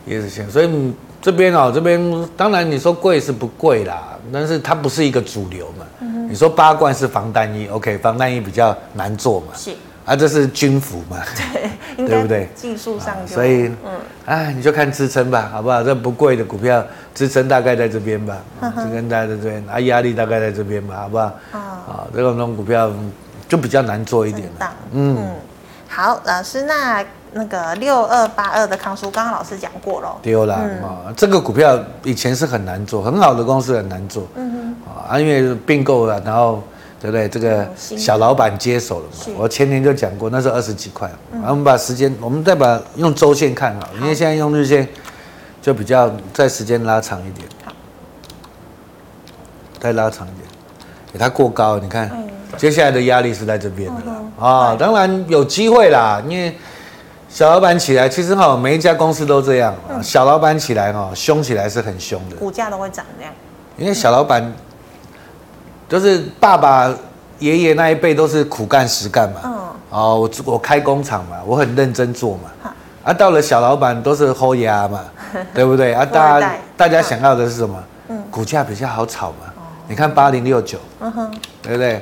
[0.09, 0.93] ESC，所以
[1.27, 5.85] 这边哦，这边当然你说贵是不贵啦，但是它不是一个主流嘛。
[5.99, 9.47] 嗯，你说八冠是防弹衣，OK，防弹衣比较难做嘛。
[9.57, 9.73] 是。
[10.05, 11.17] 啊，这是军服嘛？
[11.97, 12.49] 对， 对不对？
[12.55, 13.91] 技术上就，所以，嗯，
[14.25, 15.83] 哎，你就看支撑吧，好不好？
[15.83, 16.81] 这不贵的股票，
[17.13, 21.25] 支撑大概在这边吧，支撑大概在这边，啊，压力大概在这边吧，好不好？
[21.51, 22.89] 啊，这种种股票
[23.49, 24.49] 就比较难做一点。
[24.93, 25.35] 嗯，
[25.89, 36.63] 好，老师，那那个六二八二的康叔，刚刚老师讲过了，丢了啊，这个股票以前是很难做，很好的公司很难做，嗯哼，啊，因为并购了，然后。
[36.99, 37.29] 对不对？
[37.29, 39.35] 这个小老板接手了嘛？
[39.37, 41.09] 我前年就讲过，那时候二十几块。
[41.31, 44.89] 然后我们把时间，我们再把用周线看好，因为现在用日线
[45.61, 47.47] 就比较在时间拉长一点。
[47.67, 47.73] 好，
[49.79, 50.49] 再拉长一点，
[51.13, 52.11] 给它过高，你看，
[52.57, 54.75] 接下来的压力是在这边的啊。
[54.75, 56.57] 当然有机会啦，因为
[57.37, 59.75] 小老板起来，其实哈，每一家公司都这样。
[60.03, 63.31] 小老板起来哈，凶起来是很凶的，股价都会涨这样。
[63.77, 64.51] 因为小老板。
[65.87, 66.91] 就是爸爸、
[67.39, 69.53] 爷爷那一辈都是苦干实干嘛，嗯，
[69.91, 72.73] 哦，我我开工厂嘛，我很认真做嘛，
[73.05, 75.05] 啊，到了小老板都是厚压嘛，
[75.53, 75.93] 对不对？
[75.93, 77.85] 啊，大家大家想要的是什么？
[78.09, 79.53] 嗯，股价比较好炒嘛，
[79.87, 81.31] 你看八零六九，嗯哼，
[81.63, 82.01] 对不对？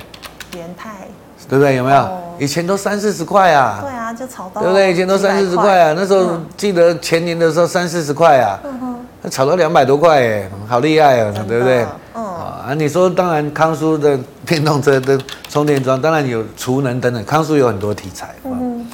[0.54, 1.08] 元泰，
[1.48, 1.76] 对不对？
[1.76, 2.08] 有没有？
[2.38, 4.92] 以前都三四十块啊，对啊，就炒到，对不对？
[4.92, 11.86] 以前都三四十块啊，那时候记得前年的时候三四十块啊，嗯哼，炒到两百多块哎，好厉害啊，对不对？
[12.12, 18.84] 啊，你说当然，康叔的电动车的充电桩，当然有储能等等，康叔有很多题材，嗯，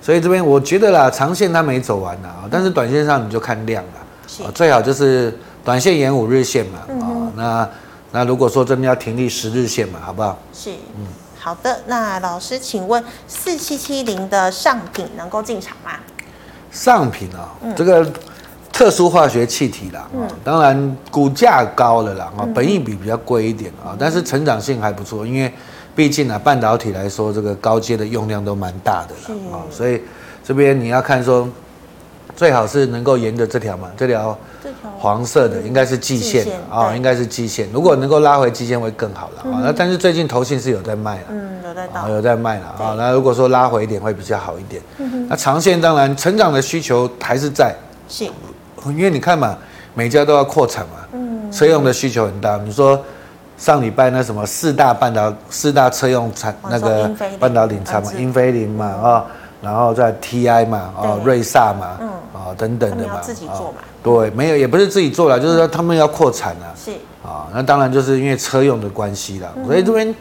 [0.00, 7.68] 所以这边我觉得啦，长线它没走完啊，但是短线上你就看量啦，最好就是短线沿五日线嘛，啊，那
[8.12, 10.38] 那如果说真的要停利十日线嘛，好不好？
[10.52, 11.04] 是，嗯，
[11.46, 15.92] 好的，那老师请问四七七零的上品能够进场吗？
[16.72, 18.04] 上品啊，这个。
[18.72, 25.50] 特殊化学气体啦，嗯，当然股价高了啦，啊，本益比比较贵一点啊，但是成长性还不错，因为
[25.94, 30.02] 毕竟啊，半导体来说，这个高阶的用量都蛮大的啦啊，所以
[30.44, 31.48] 这边你要看说，
[32.36, 34.36] 最好是能够沿着这条嘛，这条
[34.98, 39.60] 黄色的应该是季线啊，应该是季线，如果能够拉回季线会更好了啊。
[39.64, 42.94] 那但是最近投信是有在卖了，嗯，有在倒，有在卖了啊。
[42.98, 44.82] 那如果说拉回一点会比较好一点，
[45.28, 47.74] 那长线当然成长的需求还是在，
[48.08, 48.28] 是。
[48.86, 49.56] 因为你看嘛，
[49.94, 52.56] 每家都要扩产嘛，嗯，车用的需求很大。
[52.58, 53.02] 你说
[53.56, 59.26] 上礼拜那什么四大半导四大车用产那个半导体厂嘛，英飞凌嘛啊，
[59.60, 62.08] 然后在 TI 嘛啊，瑞萨嘛，嗯。
[62.32, 66.92] 啊等等的嘛，自己做嘛，对，没有也不是自己做了，就是说他们要扩产啊，是。
[67.24, 70.14] 啊，那当然就是因为车用的关系啦，所以这边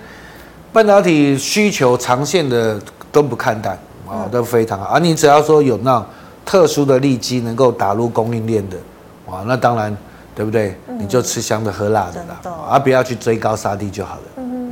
[0.74, 2.80] 半导体需求长线的
[3.12, 3.78] 都不看淡
[4.10, 6.06] 啊，都非常好，而你只要说有那种
[6.44, 8.78] 特殊的利基能够打入供应链的，
[9.30, 9.96] 啊，那当然。
[10.36, 10.78] 对不对？
[11.00, 14.22] 你就吃香的喝辣的啦，啊不要去追高杀低就好了。
[14.36, 14.70] 嗯，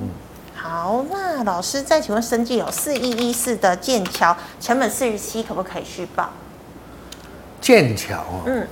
[0.54, 6.29] 好，那老师再请问，生计有四一一四的剑桥成本四十七，可不可以续报？
[7.62, 8.67] 剑桥哦，嗯，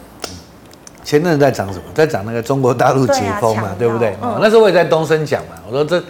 [1.03, 1.83] 前阵在讲什么？
[1.93, 4.15] 在讲那个中国大陆解封嘛，对不对？
[4.21, 6.03] 那时候我也在东升讲嘛，我说这，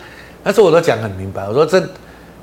[0.43, 1.81] 那时候我都讲很明白，我说这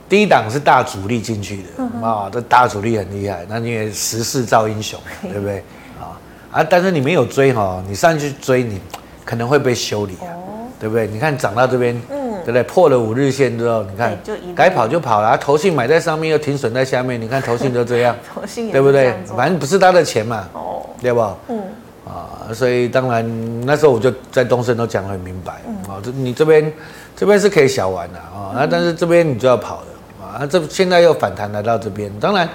[0.09, 5.63] 第一档是大主力进去的啊，这大主力很厉害，那因为时势造英雄，对不对？
[6.01, 6.17] 啊
[6.51, 6.65] 啊！
[6.65, 8.81] 但是你没有追哈，你上去追你
[9.25, 10.33] 可能会被修理啊，
[10.81, 11.07] 对不对？
[11.07, 12.63] 你看涨到这边，嗯，对不对？
[12.63, 14.17] 破了五日线之后，你看
[14.55, 18.17] 该跑就跑了，投信买在上面又停损在下面，你看投信就这样，
[18.73, 19.15] 对不对？
[19.37, 21.21] 反正不是他的钱嘛，哦，对不？
[21.49, 21.63] 嗯，
[22.07, 25.53] 啊，所以当然那时候我就在东升都讲得很明白，
[25.89, 26.73] 啊，这你这边
[27.17, 32.49] 这边是可以小玩的啊，那但是这边你就要跑的啊，这现在又反弹来到这边，当然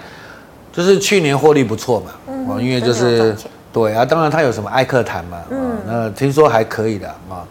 [0.72, 2.12] 就是去年获利不错嘛，
[2.54, 3.36] 啊，因为就是。
[3.74, 7.42] 对啊，当然他有什么艾克坦嘛，嗯，那听说还可以的啊，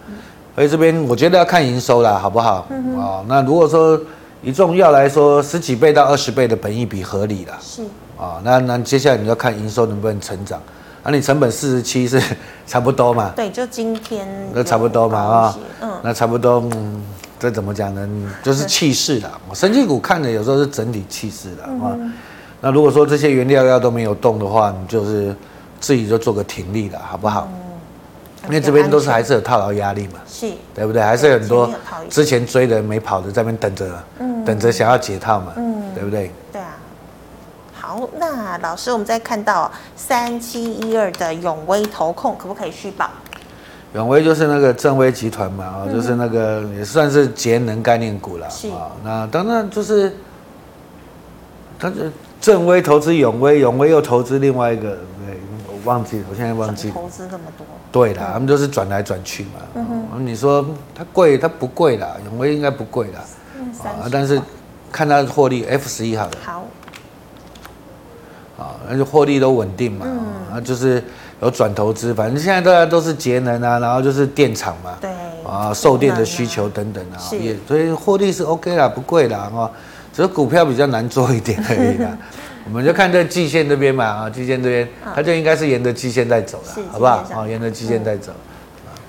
[0.54, 2.66] 所以这边我觉得要看营收啦，好不好？
[2.70, 3.98] 嗯啊，那如果说
[4.42, 7.82] 以重要来说，十几倍到二十倍的本益比合理啦，是
[8.18, 10.60] 啊，那那接下来你要看营收能不能成长，
[11.02, 12.20] 啊，你成本四十七是
[12.66, 13.32] 差不多嘛？
[13.34, 17.02] 对，就今天那差不多嘛啊，嗯，那差不多，嗯，
[17.38, 18.06] 这怎么讲呢？
[18.42, 21.96] 就是气势啦，生技股看的有时候是整体气势的啊，
[22.60, 25.34] 那如果说这些原料药都没有动的话，你就是。
[25.82, 27.48] 自己就做个停利了，好不好？
[27.50, 27.58] 嗯、
[28.46, 31.00] 因为这边都是还是有套牢压力嘛，是，对不对？
[31.00, 31.70] 还是有很多
[32.10, 36.30] 之前追的没跑的在那边等着，嗯、等着想要解套嘛，嗯、对不对？
[36.50, 36.74] 对啊。
[37.72, 43.08] 好，那老师，我们再看到三七一二的永威投控，可不可以续保？
[43.94, 48.90] 永威就是那个正威集团嘛，啊、嗯，就是那个也算是节能概念股了，是啊。
[49.04, 50.16] 那当然就是，
[51.78, 51.96] 他就
[52.40, 54.98] 正威投资永威，永威又投资另外一个。
[55.84, 56.94] 忘记了，我现在忘记了。
[56.94, 57.66] 投资这么多。
[57.90, 59.50] 对啦，他们就是转来转去嘛。
[59.74, 60.26] 嗯哼。
[60.26, 60.64] 你说
[60.94, 63.20] 它贵，它不贵啦，永威应该不贵啦。
[63.58, 63.72] 嗯。
[63.80, 64.40] 啊，但是
[64.90, 66.32] 看它的获利，F 十一好了。
[66.44, 66.64] 好。
[68.58, 70.06] 啊，那就获利都稳定嘛。
[70.08, 70.56] 嗯。
[70.56, 71.02] 啊，就是
[71.40, 74.96] 有转投资，反正现在大家都是节能啊，然后就是电厂嘛。
[75.00, 75.10] 对。
[75.44, 79.68] 啊，售电的需求等等啊，也所以获利是 OK 啦，不贵啦啊，
[80.12, 82.16] 只是股票比较难做一点而已啦。
[82.64, 87.24] 我们就看这季线这边嘛，啊，季线这边，它就应该是沿着季线在走了，好不好？
[87.32, 88.32] 好，沿着季线在走。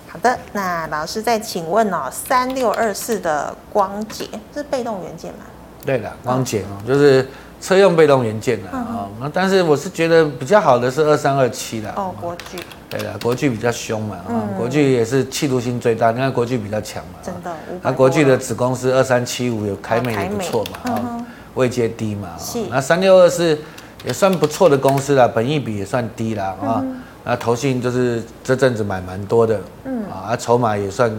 [0.08, 5.46] 好的，那老师再请问哦，三六二四的光捷是被动元件吗？
[5.86, 7.28] 对的，光捷哦，就是
[7.60, 9.10] 车用被动元件的啊。
[9.20, 12.58] 那但是我是觉得比较好的是二三二七的哦，国巨。
[12.90, 17.20] 对的，国巨比较凶嘛，啊，国巨也是气度性最大，你看国巨比较强嘛。
[17.24, 17.52] 真的。
[17.82, 21.26] 那国巨的子公司二三七五有凯美也不错嘛，啊。
[21.56, 23.58] 位阶低嘛，是那三六二是
[24.06, 26.82] 也算不错的公司啦，本益比也算低啦啊。
[26.82, 31.12] 嗯、那投信就是这阵子买蛮多的，嗯啊，筹码也算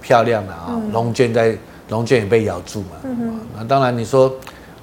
[0.00, 0.80] 漂亮了啊。
[0.92, 1.56] 龙卷在
[1.90, 4.34] 龙卷也被咬住嘛，嗯哼，那当然你说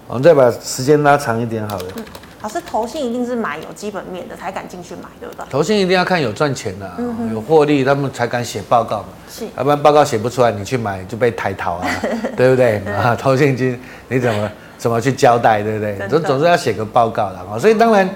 [0.07, 1.85] 我们再把时间拉长一点好了。
[1.95, 2.03] 嗯、
[2.43, 5.43] 老师，投信一定是买有基本面的才敢进去买，对不对？
[5.49, 9.07] 投信一定要看有赚钱的，嗯、有获利，他们才敢写报告嘛。
[9.29, 11.87] 是，要不然报告写不出来，你去买就被抬逃啊，
[12.37, 12.77] 对不对？
[12.85, 14.49] 啊，投信金你怎么？
[14.81, 16.07] 怎么去交代，对不对？
[16.09, 18.09] 总总是要写个报告的啊，所以当然，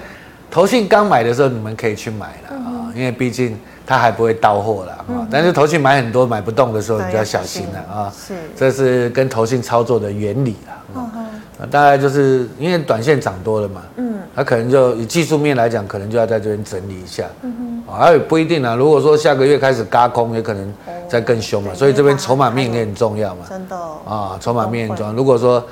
[0.49, 5.27] 投信刚买的时候你们可以去买了啊，因为毕竟它还不会到货了啊。
[5.29, 8.11] 但是投信买很多买不动的时候，你就要小心了啊。
[8.11, 11.11] 是，这是跟投信操作的原理了啊。
[11.69, 18.73] 大概就是因为短线涨多了嘛，嗯，它可能就以技术面来讲，可能就要在这边整理一下，嗯哼，啊，也不一定啊。
[18.73, 20.73] 如果说下个月开始轧空，也可能
[21.07, 21.75] 再更凶嘛。
[21.75, 25.13] 所以这边筹码面也很重要嘛，真的啊，筹码面很重要。
[25.13, 25.63] 如果说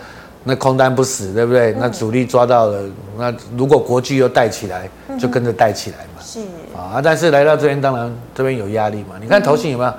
[0.43, 1.73] 那空单不死，对不对？
[1.79, 2.79] 那主力抓到了，
[3.17, 6.21] 那如果国际又带起来，就跟着带起来嘛。
[6.21, 6.39] 是
[6.75, 9.15] 啊，但是来到这边，当然这边有压力嘛。
[9.21, 9.93] 你看投信有没有？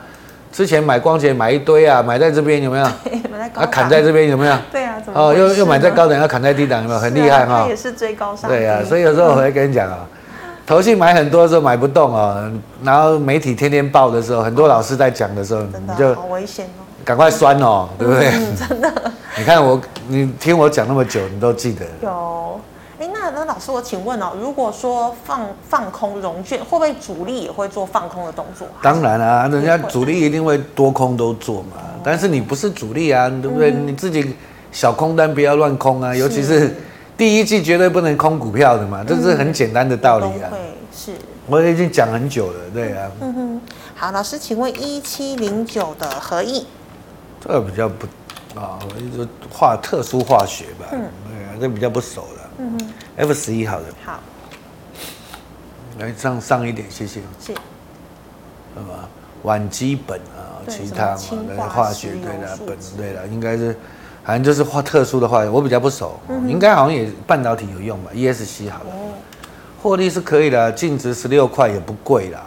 [0.52, 2.84] 之前买光頡买一堆啊，买在这边有没有？
[3.32, 3.62] 买在高。
[3.62, 4.56] 啊，砍在这边有没有？
[4.70, 7.00] 对啊，哦，又又买在高档，要砍在低档有没有？
[7.00, 7.62] 很厉害哈。
[7.62, 8.48] 他也是追高上。
[8.48, 10.06] 对啊，所以有时候我会跟你讲啊，
[10.66, 12.48] 投信买很多的时候买不动啊，
[12.84, 16.84] 然后媒体天天报的时候，很多老师在讲的时候，你就好危险哦。
[17.04, 18.30] 赶快酸哦，对不对？
[18.68, 18.92] 真的。
[19.36, 21.84] 你看我，你听我讲那么久，你都记得。
[22.02, 22.60] 有，
[22.98, 28.66] 哎，那那老师，我请问哦，如果说放放空融券，会不会主力也会做放空的动作？
[28.82, 31.76] 当然啊，人家主力一定会多空都做嘛。
[31.76, 33.70] 哦、但是你不是主力啊，对不对？
[33.70, 34.34] 嗯、你自己
[34.70, 36.74] 小空单不要乱空啊，尤其是
[37.16, 40.50] 第一季绝对不能空股票的嘛，嗯、这是很简单的道理啊。
[40.96, 41.12] 是，
[41.46, 43.10] 我已经讲很久了，对啊。
[43.20, 43.60] 嗯哼，
[43.96, 46.66] 好，老师，请问一七零九的合意，
[47.40, 48.06] 这个比较不
[48.54, 51.08] 啊，我就化特殊化学吧，嗯，
[51.60, 52.50] 这比较不熟了。
[52.58, 53.84] 嗯哼，F 十一好了。
[54.04, 54.20] 好，
[55.98, 57.20] 来上上一点，谢谢。
[57.40, 57.52] 是，
[58.74, 59.08] 什么
[59.44, 61.16] 烷基苯啊，其他
[61.56, 63.76] 嘛，化学对的，苯对的，应该是，
[64.24, 68.90] 反正就是化特殊的化学，我比较不熟，应该好像也半导体有用吧，ESC 好了。
[69.82, 72.40] 获利是可以的，净值十六块也不贵啦，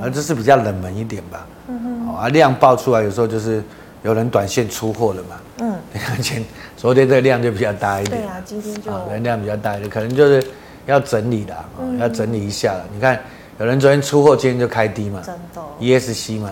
[0.00, 3.64] 啊，这是比较冷门一点吧，嗯哼，啊，量爆出来有时候就是
[4.02, 6.44] 有人短线出货了嘛，嗯，前
[6.76, 10.46] 昨天这个量就比较大一点，对啊，今天就能量比较大一点，可能就是
[10.86, 11.64] 要整理的，啊，
[11.98, 12.84] 要整理一下了。
[12.92, 13.18] 你看
[13.58, 16.50] 有人昨天出货，今天就开低嘛，真的，ESC 嘛，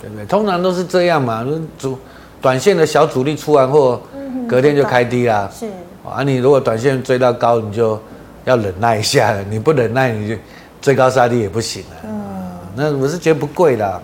[0.00, 0.26] 对不对？
[0.26, 1.46] 通常都是这样嘛，
[1.78, 1.98] 主
[2.40, 4.00] 短线的小主力出完货，
[4.48, 5.66] 隔天就开低啦，是，
[6.04, 8.00] 啊，你如果短线追到高，你就。
[8.44, 10.34] 要忍耐一下， 你不忍耐，你就
[10.80, 11.96] 追高杀低也不行了。
[12.02, 14.02] 嗯，那我是觉得不贵的，啊，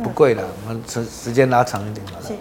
[0.00, 2.36] 不贵的，我们时时间拉长一点好了。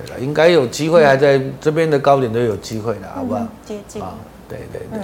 [0.00, 3.40] 是，对了，应该有机会，还在这边的高点都有机会的，好不好？
[3.64, 4.02] 接近。
[4.02, 4.14] 啊，
[4.48, 5.00] 对对对。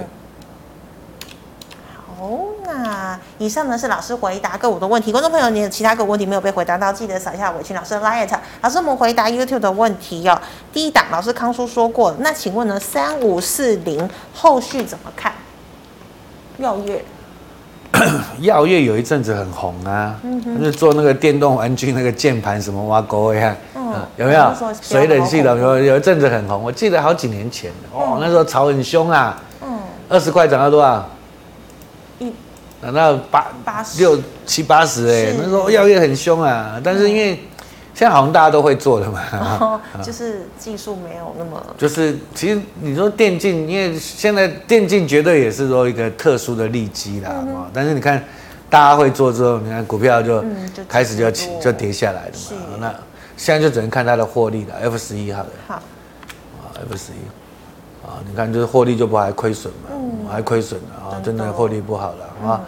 [2.19, 5.11] 好，那以上呢是老师回答个股的问题。
[5.11, 8.27] 观众朋友，你有其他个问题没有被回答到，记得扫一下伟群老师的 LINE。
[8.61, 10.41] 老师，我们回答 YouTube 的问题哦。
[10.73, 15.31] 第一档，老师康叔说过，那请问呢，三五四零后续怎么看？
[16.57, 17.05] 耀月，
[18.41, 23.55] 耀月有一阵子很红啊，嗯哼，就是做那个电动玩具那个键盘什么挖沟一样，
[23.93, 24.53] 嗯，有没有？
[24.81, 31.09] 水冷系统有有一阵子很红，我记得好几年前哦，那时候炒很凶啊，嗯，二十块涨到多少？
[32.19, 32.31] 一
[32.81, 33.99] 涨到八八十。
[33.99, 37.39] 六七八十哎，那时候药业很凶啊，但是因为
[37.93, 39.21] 现在好像大家都会做的嘛，
[39.59, 48.23] 哦、 就是技术没有那么，就是其实你说电竞，因为现在电竞绝对也是说一个特殊的利基啦，嗯、但是你看
[48.69, 50.43] 大家会做之后，你看股票就
[50.87, 52.93] 开始就起就跌下来的嘛，那
[53.37, 55.81] 现在就只能看它的获利了，F 十一好了，好
[56.73, 61.49] ，F 十一，啊，你看就是获利就不还亏损嘛，嗯、还亏损了啊，真的。
[61.53, 62.49] 获利不好了。
[62.49, 62.61] 啊，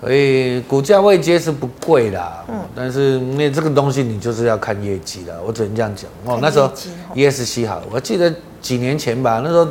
[0.00, 6.38] 所以股价位阶是不贵啦，嗯，但是那这个东西你就是要看业绩了，我只能这样讲哦。
[6.40, 6.70] 那时候
[7.14, 9.66] ESC 好，我记得几年前吧，那时候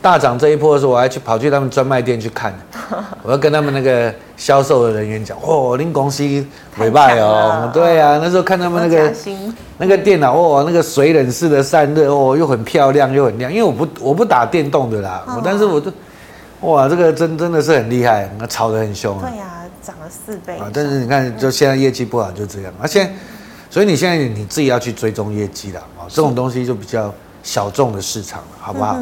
[0.00, 2.54] 大涨这一波的时候，我还去跑去他们专卖店去看，
[3.24, 6.22] 我要跟他们那个销售的人员讲，哦，恁公司
[6.78, 9.12] 尾拜哦，对啊，那时候看他们那个
[9.78, 15.92] 那个电脑哦，那个水冷式的散热哦，又很漂亮又很亮，因为我不我不打电动的啦，我但是我都。
[16.60, 19.28] 哇，这个真真的是很厉害，那炒得很凶啊！
[19.28, 20.70] 对呀、啊，涨了四倍啊！
[20.72, 22.72] 但是你看，就现在业绩不好，就这样。
[22.80, 23.06] 而且，
[23.68, 28.96] 所以你现在你自己要去追踪业绩了啊，这种东西就比较小众的市场了，好不好？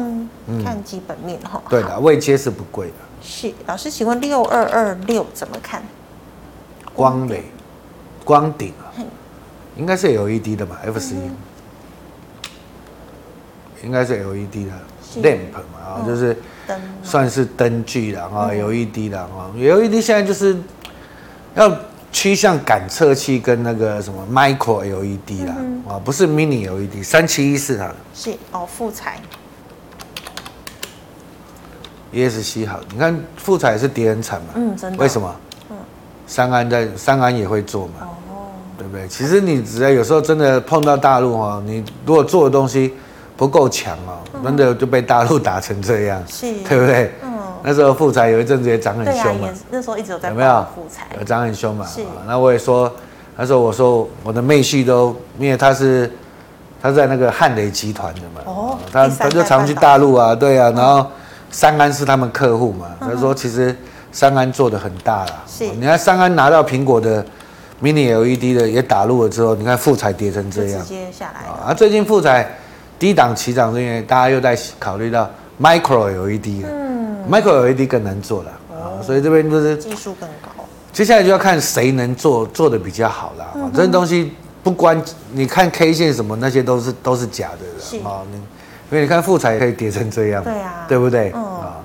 [0.47, 1.61] 嗯，看基本面哈。
[1.69, 2.93] 对的，位阶是不贵的。
[3.23, 5.81] 是，老师，请问六二二六怎么看？
[6.93, 7.43] 光磊，
[8.23, 8.91] 光顶啊，
[9.77, 11.31] 应该是 LED 的嘛？F 十一，
[13.83, 14.73] 应该是 LED 的
[15.21, 15.79] lamp 嘛？
[15.79, 16.37] 啊，就是。
[17.03, 20.57] 算是灯具了啊，LED 了啊，LED 现在就是
[21.55, 21.69] 要
[22.09, 25.53] 趋向感测器跟那个什么 Micro LED 啦
[25.85, 27.93] 啊，不是 Mini LED，三七一四啊。
[28.15, 28.89] 是哦，富
[32.13, 32.19] 采。
[32.19, 34.47] ESC 好，你看富彩是跌很惨嘛？
[34.55, 34.97] 嗯，真的。
[34.97, 35.35] 为什么？
[35.69, 35.77] 嗯，
[36.27, 37.93] 三安在三安也会做嘛？
[38.01, 38.35] 哦，
[38.77, 39.07] 对不对？
[39.07, 42.93] 其实你只要有时候真的碰到大陆哦，你如果做的东西。
[43.35, 47.11] 不够强哦，真的就被大陆打成这样，是，对不对？
[47.23, 47.31] 嗯，
[47.63, 51.83] 那时候富彩有一阵子也涨很凶嘛，那时候一直有在有没有富彩有涨很凶嘛？
[51.83, 52.89] 是，那我也说，
[53.35, 56.09] 那时候我说我的妹婿都，因为他是
[56.79, 61.07] 他在那个汉雷集团的嘛，哦，他他就常去大陆啊，对啊，然后
[61.53, 63.73] 三安是他们客户嘛，他说其实
[64.11, 67.25] 三安做的很大啦，是，你看三安拿到苹果的
[67.81, 72.57] Mini LED 的也打入了之后，你看富彩跌成这样，直接下来啊，最近富彩。
[72.99, 78.51] 低档起涨，因为大家又在考虑到 micro LED 了，嗯，micro LED 更难做了。
[78.71, 80.63] 啊，所以这边就是技术更高。
[80.93, 83.45] 接下来就要看谁能做做的比较好了。
[83.55, 83.71] 嗯、哼。
[83.73, 84.31] 这东西
[84.63, 85.03] 不关
[85.33, 88.21] 你看 K 线什么那些都是都是假的了啊。
[88.31, 88.39] 你
[88.91, 91.29] 因为你看富采可以跌成这样，对啊，对不对？
[91.31, 91.77] 啊、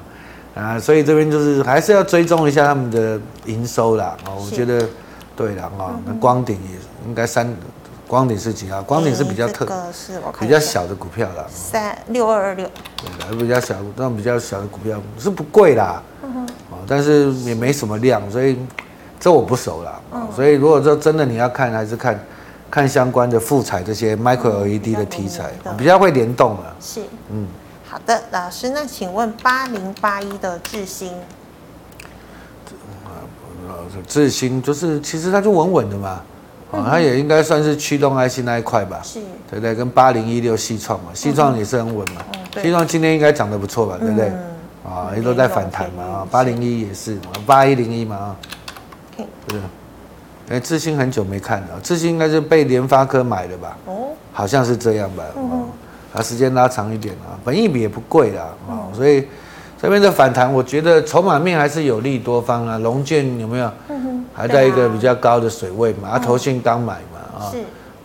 [0.54, 4.16] 嗯、啊，所以这边就是还是要追踪一下他们的营收啦。
[4.24, 4.86] 啊，我觉得
[5.36, 6.78] 对了啊，那光鼎也
[7.08, 7.54] 应该三。
[8.06, 8.82] 光鼎是几号？
[8.82, 11.44] 光鼎是比较特，这个是我看比较小的股票啦。
[11.50, 12.66] 三六二二六。
[12.96, 16.02] 对，比较小，这种比较小的股票是不贵啦。
[16.22, 16.48] 嗯哼。
[16.86, 18.58] 但是也没什么量，所以
[19.20, 20.00] 这我不熟啦。
[20.14, 20.26] 嗯。
[20.34, 22.18] 所以如果说真的你要看，还是看，
[22.70, 26.76] 看相关的富彩这些 micro LED 的题材，嗯、比较会联动了。
[26.80, 27.00] 是。
[27.30, 27.46] 嗯。
[27.88, 31.12] 好的，老师，那请问八零八一的智新。
[34.06, 36.20] 智新就是，其实它就稳稳的嘛，
[36.70, 39.74] 啊，它也应该算是驱动 IC 那一块吧，是，对不对？
[39.74, 42.22] 跟八零一六西创嘛，西创也是很稳嘛，
[42.62, 44.30] 西创今天应该涨得不错吧，对不对？
[44.84, 48.36] 啊，也都在反弹嘛，啊，八零一也是，八一零一嘛，啊，
[49.46, 49.58] 对，
[50.50, 53.76] 哎，智新很久没看了，智新应该是被联发科买的吧？
[53.86, 55.24] 哦，好像是这样吧，
[56.12, 59.26] 啊，时间拉长一点啊，本益比也不贵啦，啊，所以。
[59.80, 62.76] 这边的反弹，我觉得筹码面还是有利多方啊。
[62.78, 63.70] 龙建有没有？
[64.34, 66.08] 还在一个比较高的水位嘛？
[66.08, 67.46] 啊，投信刚买嘛啊。
[67.52, 67.58] 是。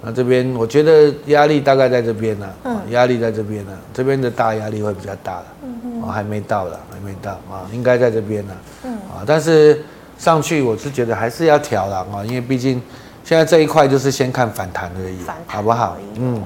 [0.04, 2.48] 那这边我觉得压力大概在这边呢。
[2.66, 2.80] 嗯。
[2.92, 5.46] 压力在这边呢，这边的大压力会比较大了。
[5.64, 6.04] 嗯嗯。
[6.04, 8.54] 啊，还没到了，还没到啊，应该在这边呢。
[8.84, 8.94] 嗯。
[9.10, 9.84] 啊，但是
[10.24, 12.82] 上去我是觉得还是要调了啊，因为毕竟
[13.26, 15.98] 现在这一块就是先看反弹而已，好不好？
[16.16, 16.42] 嗯。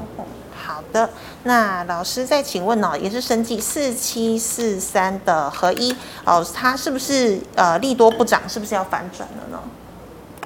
[0.60, 1.08] 好的。
[1.44, 8.42] 那老师再请问哦，也是生技四七四三的合一哦，它是不是呃利多不涨？
[8.50, 9.60] 是不是要反转了呢？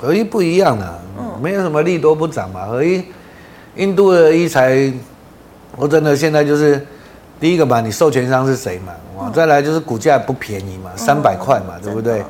[0.01, 2.65] 合一不一样啊，嗯，没有什么利多不涨嘛。
[2.65, 3.01] 合一
[3.77, 4.91] 印度的医材，
[5.77, 6.85] 我真的现在就是
[7.39, 8.91] 第一个嘛，你授权商是谁嘛？
[9.17, 12.21] 哇、再来就是股价不便宜嘛，三百块嘛，对不对？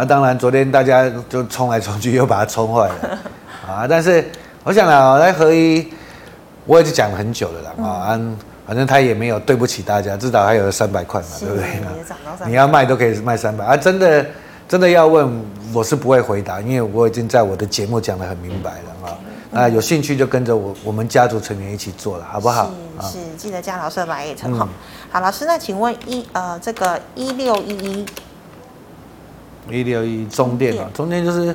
[0.00, 3.18] 那、当然昨天大家就冲来冲去，又把它冲坏了
[3.68, 3.86] 啊。
[3.88, 4.24] 但是
[4.64, 5.86] 我想啊，来合一。
[6.66, 8.36] 我也是讲了很久了啦，啊、嗯，
[8.66, 11.66] 反正他也没有对不起大家，至少还有三百块嘛，对不对？
[12.46, 14.24] 你要卖都可以卖三百啊，真的
[14.68, 15.42] 真的要问，
[15.72, 19.62] 我是不会回答，因为我已经在我的节目讲得很明白了啊。
[19.62, 22.70] 啊，有兴趣就跟着我，我们家族成员一起做了，好不好？
[23.00, 24.68] 是是，记得加老师来也成好。
[25.10, 28.06] 好，老师，那请问一呃这个一六一一，
[29.70, 31.54] 一六一中电啊，中电就是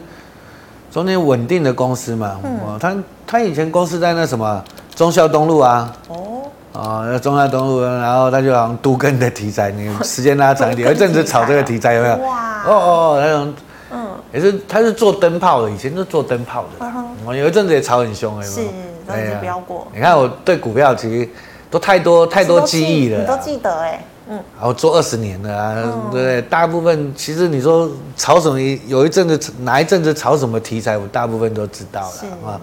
[0.91, 2.95] 中电稳定的公司嘛，嗯，他
[3.27, 4.63] 他以前公司在那什么？
[4.95, 12.15] 中孝东路啊，哦，啊，中孝东路，然后他就好像都更的题材，你 时间拉长一点，有一阵子炒这个题材有没有？
[12.19, 13.53] 哇，哦哦，那种，
[13.91, 16.85] 嗯，也是，他是做灯泡的，以前是做灯泡的，
[17.25, 18.61] 我有一阵子也炒很凶，哎，是，
[19.05, 19.85] 都是飙过。
[19.93, 21.29] 你看我对股票其实
[21.69, 26.41] 都太多太多记忆了，你都记得哎，嗯，然后做二十年了啊，对不对？
[26.43, 32.61] 大部分其实你说炒什么，有一阵子哪一阵子炒什么题材，我大部分都知道了，啊。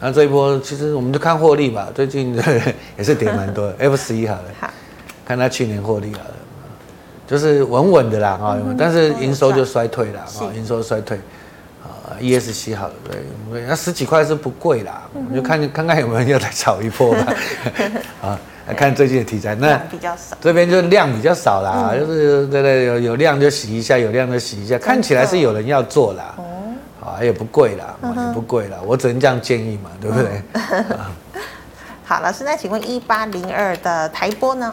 [0.00, 2.34] 那这一波其实我们就看获利吧，最近
[2.98, 3.76] 也是跌蛮多的。
[3.78, 4.68] F 十一好了，好，
[5.24, 6.34] 看他去年获利好了，
[7.26, 11.16] 就是稳稳的啦哈，但是营收就衰退了啊，营收衰退
[11.82, 12.94] 啊，ESC 好了，
[13.50, 17.34] 对，那十几块是不贵啦，我们就看看看有没有人要再炒一波吧，
[18.20, 18.38] 啊，来
[18.72, 26.34] 看最近的题材，那比较少，这边就量比较少啦，就是对对，有有量就洗一下，有量就洗一下，看起来是有人要做啦。
[27.04, 30.42] 啊，也不贵啦，也不贵啦，我只能这样建议嘛，对不对？
[32.02, 34.72] 好，老师，那请问一八零二的台波呢？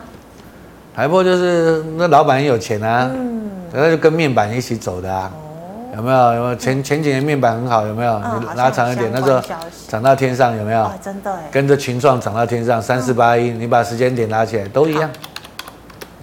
[0.95, 5.29] 台波就是那老板很有钱啊，嗯，那就跟面板一起走的啊，
[5.95, 6.33] 有没有？
[6.33, 6.55] 有没有？
[6.55, 8.19] 前前几年面板很好，有没有？
[8.39, 9.41] 你拉长一点，那时候
[9.87, 10.89] 涨到天上，有没有？
[11.01, 15.09] 真的，跟着群创涨到天上，三四八一，你把时间点拉起来，都一样，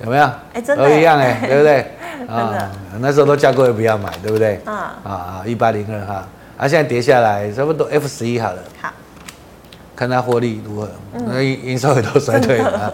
[0.05, 0.25] 有没有？
[0.55, 1.87] 哎，真的，都一样哎， 对不对？
[2.29, 4.61] 啊，那时候都叫各位不要买，对不对？
[4.67, 4.75] 嗯。
[4.75, 8.63] 啊啊，一八零二哈，啊，现在跌下来，差不多 F 十一好了。
[8.81, 8.91] 好。
[9.95, 10.89] 看它获利如何？
[11.13, 12.93] 那营收也都衰退了啊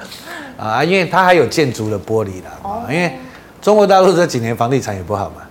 [0.79, 2.51] 啊，因为它还有建筑的玻璃啦。
[2.63, 2.83] 哦。
[2.89, 3.13] 因为
[3.61, 5.43] 中国大陆这几年房地产也不好嘛。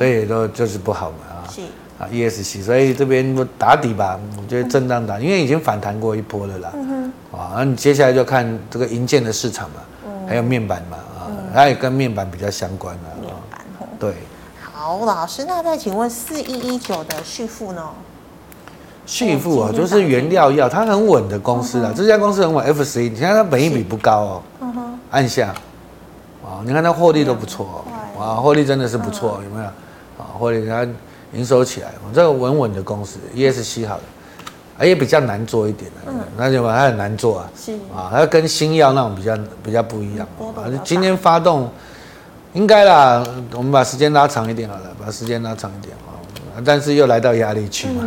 [0.00, 1.44] 嗯，所以都就是不好嘛啊。
[1.48, 1.60] 是。
[1.98, 6.70] 啊，ESC，所以这边打底吧，我觉得震荡打，因为已经反弹过一波了啦。
[6.74, 7.38] 嗯哼。
[7.38, 9.76] 啊，那你接下来就看这个银建的市场嘛，
[10.26, 13.12] 还有面板嘛啊，它也跟面板比较相关啊。
[13.98, 14.14] 对，
[14.62, 17.82] 好，老师，那再请问四一一九的续付呢？
[19.04, 21.92] 旭富啊，就是原料药，它很稳的公司啊。
[21.94, 24.42] 这家公司很稳，F 十一，你看它本益比不高哦。
[24.60, 24.98] 嗯哼。
[25.10, 25.48] 按下，
[26.42, 27.84] 啊，你看它获利都不错
[28.16, 29.70] 哦，啊，获利真的是不错，有没有？
[30.40, 30.86] 啊，获利它
[31.34, 34.00] 营收起来，这个稳稳的公司，ESC 好
[34.78, 37.50] 的，也比较难做一点的，那就它很难做啊。
[37.54, 40.64] 是啊，它跟新药那种比较比较不一样啊。
[40.82, 41.70] 今天发动。
[42.52, 46.18] 应该啦，我们把时间拉长一点好了，把时间拉长一点啊。
[46.64, 48.02] 但是又来到压力区嘛，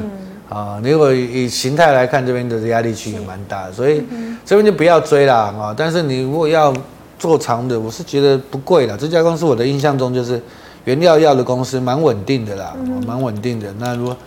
[0.50, 4.04] 啊，如果以形态来看，这边的压力区也蛮大的，所以
[4.46, 5.74] 这边就不要追啦啊。
[5.78, 6.74] 但是你如果要
[7.18, 8.98] 做长的，我是觉得不贵了。
[8.98, 10.44] 这家公司我的印象中就是
[10.86, 12.76] 原料药的公司，蛮稳定的啦，
[13.06, 13.74] 蛮稳定的。
[13.80, 14.18] 那如果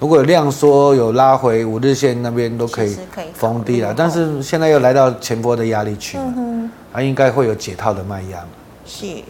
[0.00, 2.96] 如果有量缩有拉回五日线那边都可以
[3.32, 8.44] 封低了，但是现在又来到前波的压力区，嗯哼，它应该会有解套的卖压。
[8.84, 9.22] 是，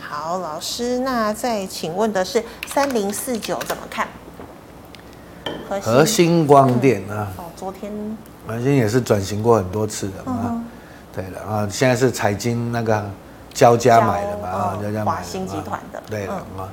[0.00, 4.08] 好，老师，那再请问的是三零四九怎么看？
[5.82, 7.92] 核心光电啊，哦，昨天。
[8.46, 10.62] 合欣也是转型过很多次的啊，
[11.12, 13.04] 对了啊，现在是财经那个
[13.56, 16.68] 交加买的嘛啊，交加买，华新集团的，对了啊。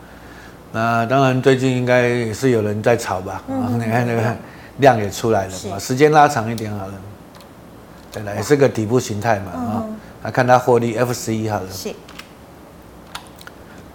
[0.74, 3.42] 那当然，最近应该也是有人在炒吧？
[3.48, 4.36] 啊，你看 那个
[4.80, 6.94] 量也出来了嘛，时间拉长一点好了。
[8.12, 9.86] 对了，也是个底部形态嘛啊，
[10.24, 11.72] 来看它获利 F 十一好了。
[11.72, 11.90] 是。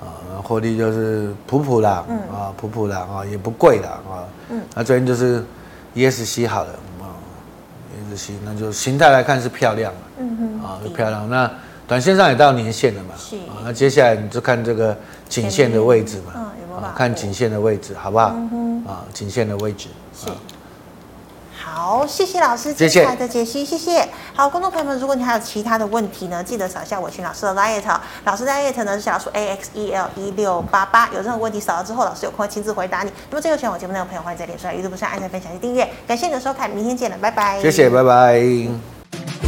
[0.00, 4.24] 啊，获利就是普普啦，啊，普普啦，啊，也不贵啦，啊。
[4.48, 4.62] 嗯。
[4.74, 5.44] 那最近就是
[5.94, 6.70] ESC 好了
[7.02, 7.12] 啊
[8.14, 11.28] ，ESC 那就形态来看是漂亮，嗯哼，啊，是漂亮。
[11.28, 11.50] 那
[11.88, 13.14] 短线上也到年线了嘛？
[13.18, 13.34] 是。
[13.38, 14.96] 啊，那接下来你就看这个
[15.28, 16.52] 颈线的位置嘛。
[16.80, 18.30] 啊，看颈线的位置，好不好？
[18.36, 20.28] 嗯哼，啊，颈线的位置是。
[21.60, 24.08] 好，谢谢老师精彩的解析，谢谢。
[24.32, 27.82] 好，观众朋友们，如果你还有其他的问题呢，记得扫下我群老师的 LINE，
[28.24, 33.10] 老师的 LINE 呢是小数 AXEL 一六八八，有任何问题扫了之后，老师有空会亲自回答你。
[33.30, 35.88] 那么，最后喜欢我节目内容的朋友，欢迎在脸书、YouTube 上按赞、分享及订阅。
[36.06, 37.60] 感谢你的收看，明天见了，拜拜。
[37.60, 39.47] 谢谢，拜拜。